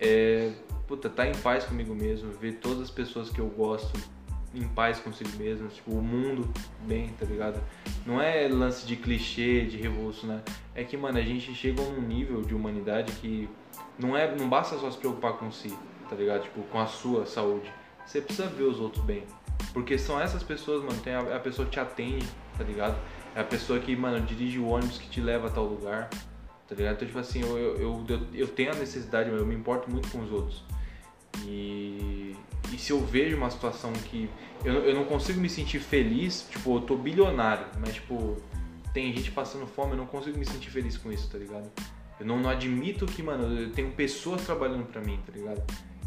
[0.00, 0.50] é,
[0.88, 3.92] puta, tá em paz comigo mesmo, ver todas as pessoas que eu gosto
[4.54, 6.48] em paz consigo mesmo, tipo, o mundo
[6.86, 7.60] bem, tá ligado?
[8.06, 10.42] Não é lance de clichê, de revolucionar.
[10.74, 13.48] É que, mano, a gente chega num nível de humanidade que
[13.98, 15.76] não é, não basta só se preocupar com si,
[16.08, 16.42] tá ligado?
[16.42, 17.70] Tipo, com a sua saúde.
[18.06, 19.24] Você precisa ver os outros bem.
[19.72, 22.26] Porque são essas pessoas, mano, tem a, a pessoa que te atende,
[22.56, 22.96] tá ligado?
[23.34, 26.08] É a pessoa que, mano, dirige o ônibus que te leva a tal lugar,
[26.68, 26.94] tá ligado?
[26.94, 30.20] Então, tipo assim, eu, eu, eu, eu tenho a necessidade, eu me importo muito com
[30.20, 30.62] os outros.
[31.44, 32.36] E,
[32.72, 34.28] e se eu vejo uma situação que
[34.64, 38.36] eu, eu não consigo me sentir feliz, tipo, eu tô bilionário, mas, tipo,
[38.92, 41.70] tem gente passando fome, eu não consigo me sentir feliz com isso, tá ligado?
[42.18, 45.62] Eu não, não admito que, mano, eu tenho pessoas trabalhando pra mim, tá ligado?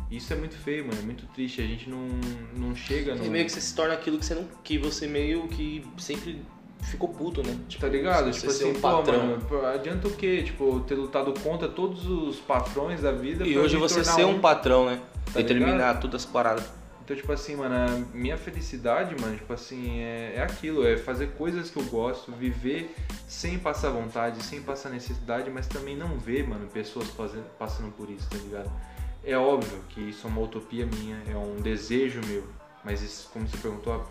[0.10, 1.62] Isso é muito feio, mano, é muito triste.
[1.62, 2.08] A gente não,
[2.56, 3.26] não chega no.
[3.26, 4.48] E meio que você se torna aquilo que você não.
[4.64, 6.42] que você meio que sempre
[6.82, 7.58] ficou puto, né?
[7.68, 8.32] Tipo, tá ligado?
[8.32, 9.28] Tipo assim, um pô, patrão.
[9.28, 10.44] mano, adianta o quê?
[10.44, 13.46] Tipo, ter lutado contra todos os patrões da vida.
[13.46, 15.02] E hoje você ser um patrão, né?
[15.26, 16.02] Tá Determinar ligado?
[16.02, 16.78] todas as paradas.
[17.08, 21.28] Então, tipo assim, mano, a minha felicidade, mano, tipo assim, é, é aquilo, é fazer
[21.38, 22.94] coisas que eu gosto, viver
[23.26, 28.10] sem passar vontade, sem passar necessidade, mas também não ver, mano, pessoas fazendo, passando por
[28.10, 28.70] isso, tá ligado?
[29.24, 32.44] É óbvio que isso é uma utopia minha, é um desejo meu,
[32.84, 34.06] mas isso, como você perguntou,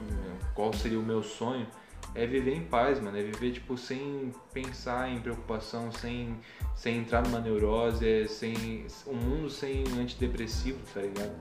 [0.55, 1.67] qual seria o meu sonho,
[2.15, 6.37] é viver em paz, mano, é viver, tipo, sem pensar em preocupação, sem,
[6.75, 11.35] sem entrar numa neurose, é sem, um mundo sem antidepressivo, tá ligado?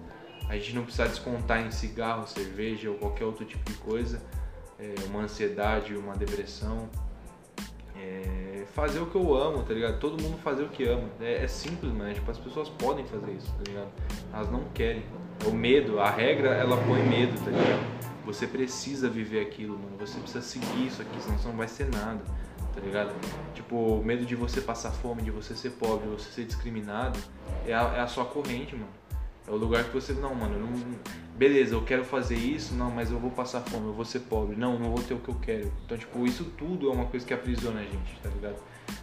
[0.48, 4.22] a gente não precisa descontar em cigarro, cerveja ou qualquer outro tipo de coisa,
[4.80, 6.90] é, uma ansiedade, uma depressão.
[7.98, 10.00] É, fazer o que eu amo, tá ligado?
[10.00, 11.10] Todo mundo fazer o que ama.
[11.20, 13.90] É, é simples, mas tipo, as pessoas podem fazer isso, tá ligado?
[14.34, 15.04] Elas não querem.
[15.46, 18.15] O medo, a regra, ela põe medo, tá ligado?
[18.26, 19.98] Você precisa viver aquilo, mano.
[20.00, 22.22] Você precisa seguir isso aqui, senão não vai ser nada,
[22.74, 23.14] tá ligado?
[23.54, 27.20] Tipo, o medo de você passar fome, de você ser pobre, de você ser discriminado,
[27.66, 28.90] é a, é a sua corrente, mano.
[29.48, 30.98] É o lugar que você, não, mano, não,
[31.36, 34.56] beleza, eu quero fazer isso, não, mas eu vou passar fome, eu vou ser pobre,
[34.56, 35.72] não, não vou ter o que eu quero.
[35.86, 38.58] Então, tipo, isso tudo é uma coisa que aprisiona a gente, tá ligado?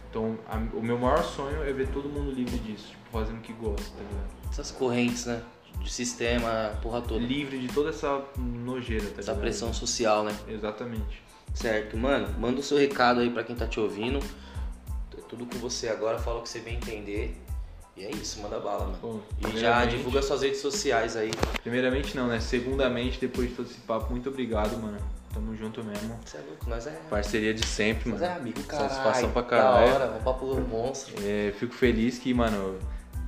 [0.09, 3.41] Então, a, o meu maior sonho é ver todo mundo livre disso, tipo, fazendo o
[3.41, 4.49] que gosta, tá ligado?
[4.49, 5.41] Essas correntes, né?
[5.83, 7.19] De sistema, porra toda.
[7.19, 10.33] Livre de toda essa nojeira, tá essa pressão social, né?
[10.47, 11.21] Exatamente.
[11.53, 14.19] Certo, mano, manda o seu recado aí para quem tá te ouvindo.
[15.15, 17.37] É tudo com você agora, fala o que você bem entender.
[17.95, 18.97] E é isso, manda bala, mano.
[18.99, 21.29] Pô, e já divulga suas redes sociais aí.
[21.61, 22.39] Primeiramente não, né?
[22.39, 24.97] Segundamente, depois de todo esse papo, muito obrigado, mano.
[25.31, 26.19] Tamo junto mesmo.
[26.25, 26.91] Você é louco, nós é.
[27.09, 28.21] Parceria de sempre, mano.
[28.21, 28.89] Nós é amigo, cara.
[28.89, 29.87] Satisfação pra caralho.
[29.87, 31.15] Da hora, um papo monstro.
[31.23, 32.79] É, fico feliz que, mano,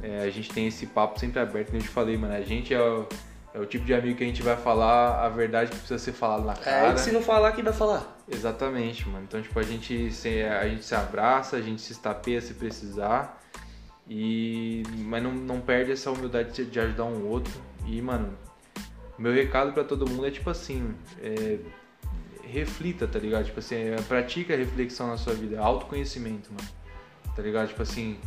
[0.01, 2.33] é, a gente tem esse papo sempre aberto, como eu te falei, mano.
[2.33, 3.07] A gente é o,
[3.53, 6.11] é o tipo de amigo que a gente vai falar a verdade que precisa ser
[6.11, 6.91] falada na cara.
[6.91, 8.17] É, e se não falar, quem vai falar?
[8.29, 9.25] Exatamente, mano.
[9.27, 13.41] Então, tipo, a gente se, a gente se abraça, a gente se estapeia se precisar.
[14.07, 17.53] E, mas não, não perde essa humildade de, ajudar um outro.
[17.85, 18.37] E, mano,
[19.17, 21.57] meu recado para todo mundo é tipo assim: é,
[22.43, 23.45] reflita, tá ligado?
[23.45, 26.69] Tipo assim, é, pratica a reflexão na sua vida, autoconhecimento, mano.
[27.35, 27.69] Tá ligado?
[27.69, 28.19] Tipo assim,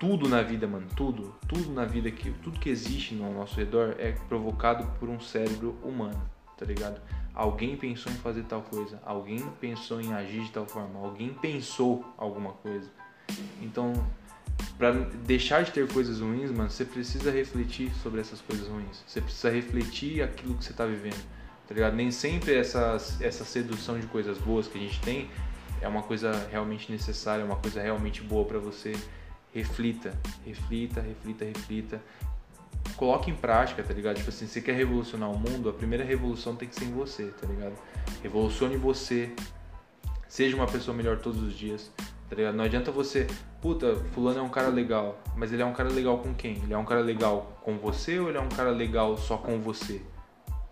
[0.00, 3.94] tudo na vida, mano, tudo, tudo na vida que tudo que existe no nosso redor
[3.98, 6.18] é provocado por um cérebro humano,
[6.56, 6.98] tá ligado?
[7.34, 12.02] Alguém pensou em fazer tal coisa, alguém pensou em agir de tal forma, alguém pensou
[12.16, 12.88] alguma coisa.
[13.60, 13.92] Então,
[14.78, 19.04] para deixar de ter coisas ruins, mano, você precisa refletir sobre essas coisas ruins.
[19.06, 21.22] Você precisa refletir aquilo que você tá vivendo,
[21.68, 21.94] tá ligado?
[21.94, 25.30] Nem sempre essa, essa sedução de coisas boas que a gente tem
[25.82, 28.94] é uma coisa realmente necessária, é uma coisa realmente boa para você.
[29.54, 30.12] Reflita,
[30.44, 32.00] reflita, reflita, reflita.
[32.96, 34.16] Coloque em prática, tá ligado?
[34.16, 37.26] Tipo assim, você quer revolucionar o mundo, a primeira revolução tem que ser em você,
[37.40, 37.74] tá ligado?
[38.22, 39.32] Revolucione você.
[40.28, 41.90] Seja uma pessoa melhor todos os dias
[42.30, 42.54] tá ligado?
[42.54, 43.26] Não adianta você,
[43.60, 46.52] puta, fulano é um cara legal, mas ele é um cara legal com quem?
[46.62, 49.58] Ele é um cara legal com você ou ele é um cara legal só com
[49.58, 50.00] você?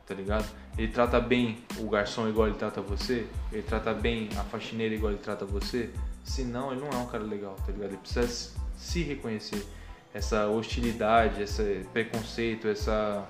[0.07, 0.49] Tá ligado?
[0.79, 3.27] Ele trata bem o garçom igual ele trata você?
[3.53, 5.91] Ele trata bem a faxineira igual ele trata você?
[6.23, 7.91] Se não, ele não é um cara legal, tá ligado?
[7.91, 9.67] Ele precisa se reconhecer.
[10.15, 13.29] Essa hostilidade, esse preconceito, essa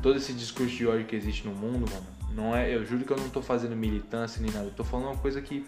[0.00, 3.12] todo esse discurso de ódio que existe no mundo, mano, não é, eu juro que
[3.12, 5.66] eu não tô fazendo militância nem nada, eu tô falando uma coisa que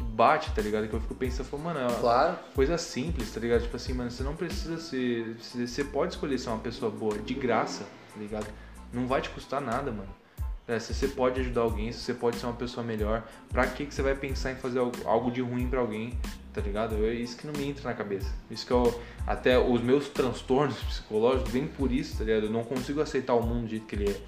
[0.00, 0.88] que bate, tá ligado?
[0.88, 2.38] Que eu fico pensando, falo, mano, é claro.
[2.54, 3.62] coisa simples, tá ligado?
[3.62, 5.36] Tipo assim, mano, você não precisa ser.
[5.38, 8.46] Você pode escolher ser uma pessoa boa, de graça, tá ligado?
[8.94, 10.08] Não vai te custar nada, mano.
[10.66, 13.84] É, se você pode ajudar alguém, se você pode ser uma pessoa melhor, pra que,
[13.84, 16.18] que você vai pensar em fazer algo de ruim para alguém?
[16.52, 17.04] Tá ligado?
[17.04, 18.32] É isso que não me entra na cabeça.
[18.50, 19.00] Isso que eu.
[19.26, 22.46] Até os meus transtornos psicológicos vêm por isso, tá ligado?
[22.46, 24.20] Eu não consigo aceitar o mundo do jeito que ele é,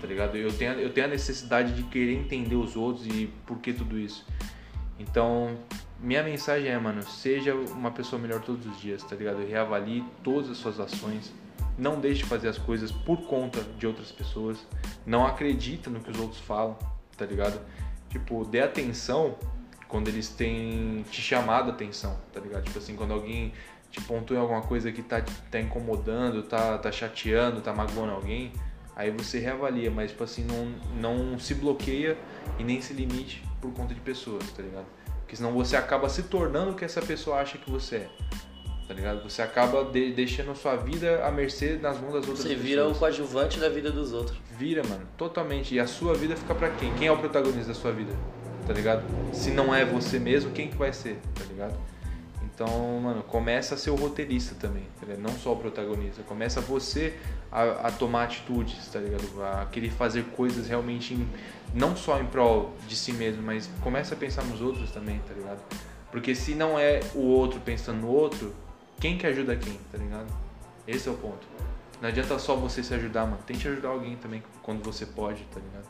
[0.00, 0.36] tá ligado?
[0.36, 3.98] Eu tenho, eu tenho a necessidade de querer entender os outros e por que tudo
[3.98, 4.26] isso.
[4.98, 5.56] Então,
[6.00, 9.46] minha mensagem é, mano, seja uma pessoa melhor todos os dias, tá ligado?
[9.46, 11.32] Reavalie todas as suas ações.
[11.78, 14.58] Não deixe de fazer as coisas por conta de outras pessoas.
[15.06, 16.76] Não acredita no que os outros falam,
[17.16, 17.60] tá ligado?
[18.10, 19.36] Tipo, dê atenção
[19.92, 22.64] quando eles têm te chamado a atenção, tá ligado?
[22.64, 23.52] Tipo assim, quando alguém
[23.90, 28.54] te pontua em alguma coisa que tá, tá incomodando, tá, tá chateando, tá magoando alguém,
[28.96, 32.16] aí você reavalia, mas tipo assim, não, não se bloqueia
[32.58, 34.86] e nem se limite por conta de pessoas, tá ligado?
[35.18, 38.08] Porque senão você acaba se tornando o que essa pessoa acha que você é.
[38.88, 39.22] Tá ligado?
[39.22, 42.66] Você acaba de, deixando a sua vida à mercê nas mãos das outras Você pessoas.
[42.66, 44.38] vira o coadjuvante da vida dos outros.
[44.58, 45.74] Vira, mano, totalmente.
[45.74, 46.92] E a sua vida fica pra quem?
[46.94, 48.12] Quem é o protagonista da sua vida?
[48.66, 49.02] Tá ligado?
[49.32, 51.20] Se não é você mesmo, quem que vai ser?
[51.34, 51.74] Tá ligado?
[52.54, 55.06] Então, mano, começa a ser o roteirista também, tá?
[55.18, 56.22] Não só o protagonista.
[56.22, 57.18] Começa você
[57.50, 59.24] a, a tomar atitudes, tá ligado?
[59.42, 61.26] A querer fazer coisas realmente, em,
[61.74, 65.34] não só em prol de si mesmo, mas começa a pensar nos outros também, tá
[65.34, 65.60] ligado?
[66.10, 68.54] Porque se não é o outro pensando no outro,
[69.00, 70.32] quem que ajuda quem, tá ligado?
[70.86, 71.46] Esse é o ponto.
[72.00, 73.38] Não adianta só você se ajudar, mano.
[73.46, 75.88] Tente ajudar alguém também quando você pode, tá ligado?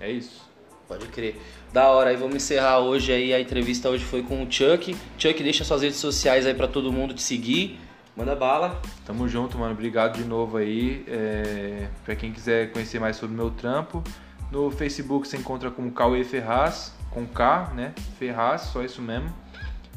[0.00, 0.48] É isso.
[0.88, 1.38] Pode crer.
[1.72, 3.34] Da hora, aí vamos encerrar hoje aí.
[3.34, 4.96] A entrevista hoje foi com o Chuck.
[5.18, 7.78] Chuck, deixa suas redes sociais aí pra todo mundo te seguir.
[8.16, 8.80] Manda bala.
[9.04, 9.74] Tamo junto, mano.
[9.74, 11.04] Obrigado de novo aí.
[11.06, 11.88] É...
[12.04, 14.02] Pra quem quiser conhecer mais sobre o meu trampo,
[14.50, 17.92] no Facebook você encontra como Cauê Ferraz, com K, né?
[18.18, 19.30] Ferraz, só isso mesmo.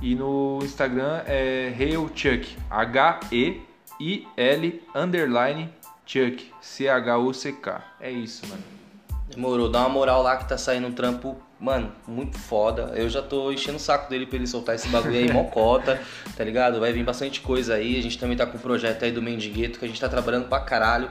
[0.02, 3.62] E no Instagram é Hail Chuck, H-E-I-L
[4.94, 5.70] underline
[6.06, 7.82] Chuck, C-H-U-C-K.
[8.00, 8.62] É isso, mano.
[9.36, 12.92] Demorou, dá uma moral lá que tá saindo um trampo, mano, muito foda.
[12.96, 16.02] Eu já tô enchendo o saco dele pra ele soltar esse bagulho aí, mocota,
[16.36, 16.80] tá ligado?
[16.80, 17.98] Vai vir bastante coisa aí.
[17.98, 20.48] A gente também tá com o projeto aí do Mendigueto, que a gente tá trabalhando
[20.50, 21.10] pra caralho.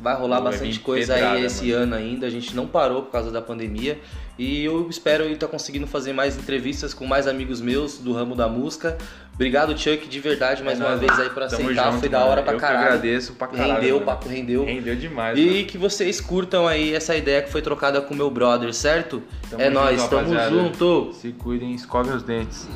[0.00, 1.82] Vai rolar Vai bastante vir coisa pedrada, aí esse mano.
[1.82, 2.26] ano ainda.
[2.26, 3.98] A gente não parou por causa da pandemia.
[4.42, 8.34] E eu espero ele tá conseguindo fazer mais entrevistas com mais amigos meus do ramo
[8.34, 8.96] da música.
[9.34, 11.90] Obrigado, Chuck, de verdade, mais É uma vez aí pra Tamo aceitar.
[11.90, 12.30] junto, Foi da mano.
[12.30, 12.86] hora pra Eu que caralho.
[12.86, 13.74] agradeço pra caralho.
[13.74, 14.06] Rendeu, mano.
[14.06, 14.64] papo rendeu.
[14.64, 15.64] Rendeu demais, E mano.
[15.66, 19.22] que vocês curtam aí essa ideia que foi trocada com meu brother, certo?
[19.50, 21.12] Tamo é junto, nóis, tamo junto!
[21.12, 22.66] Se cuidem, escovem os dentes.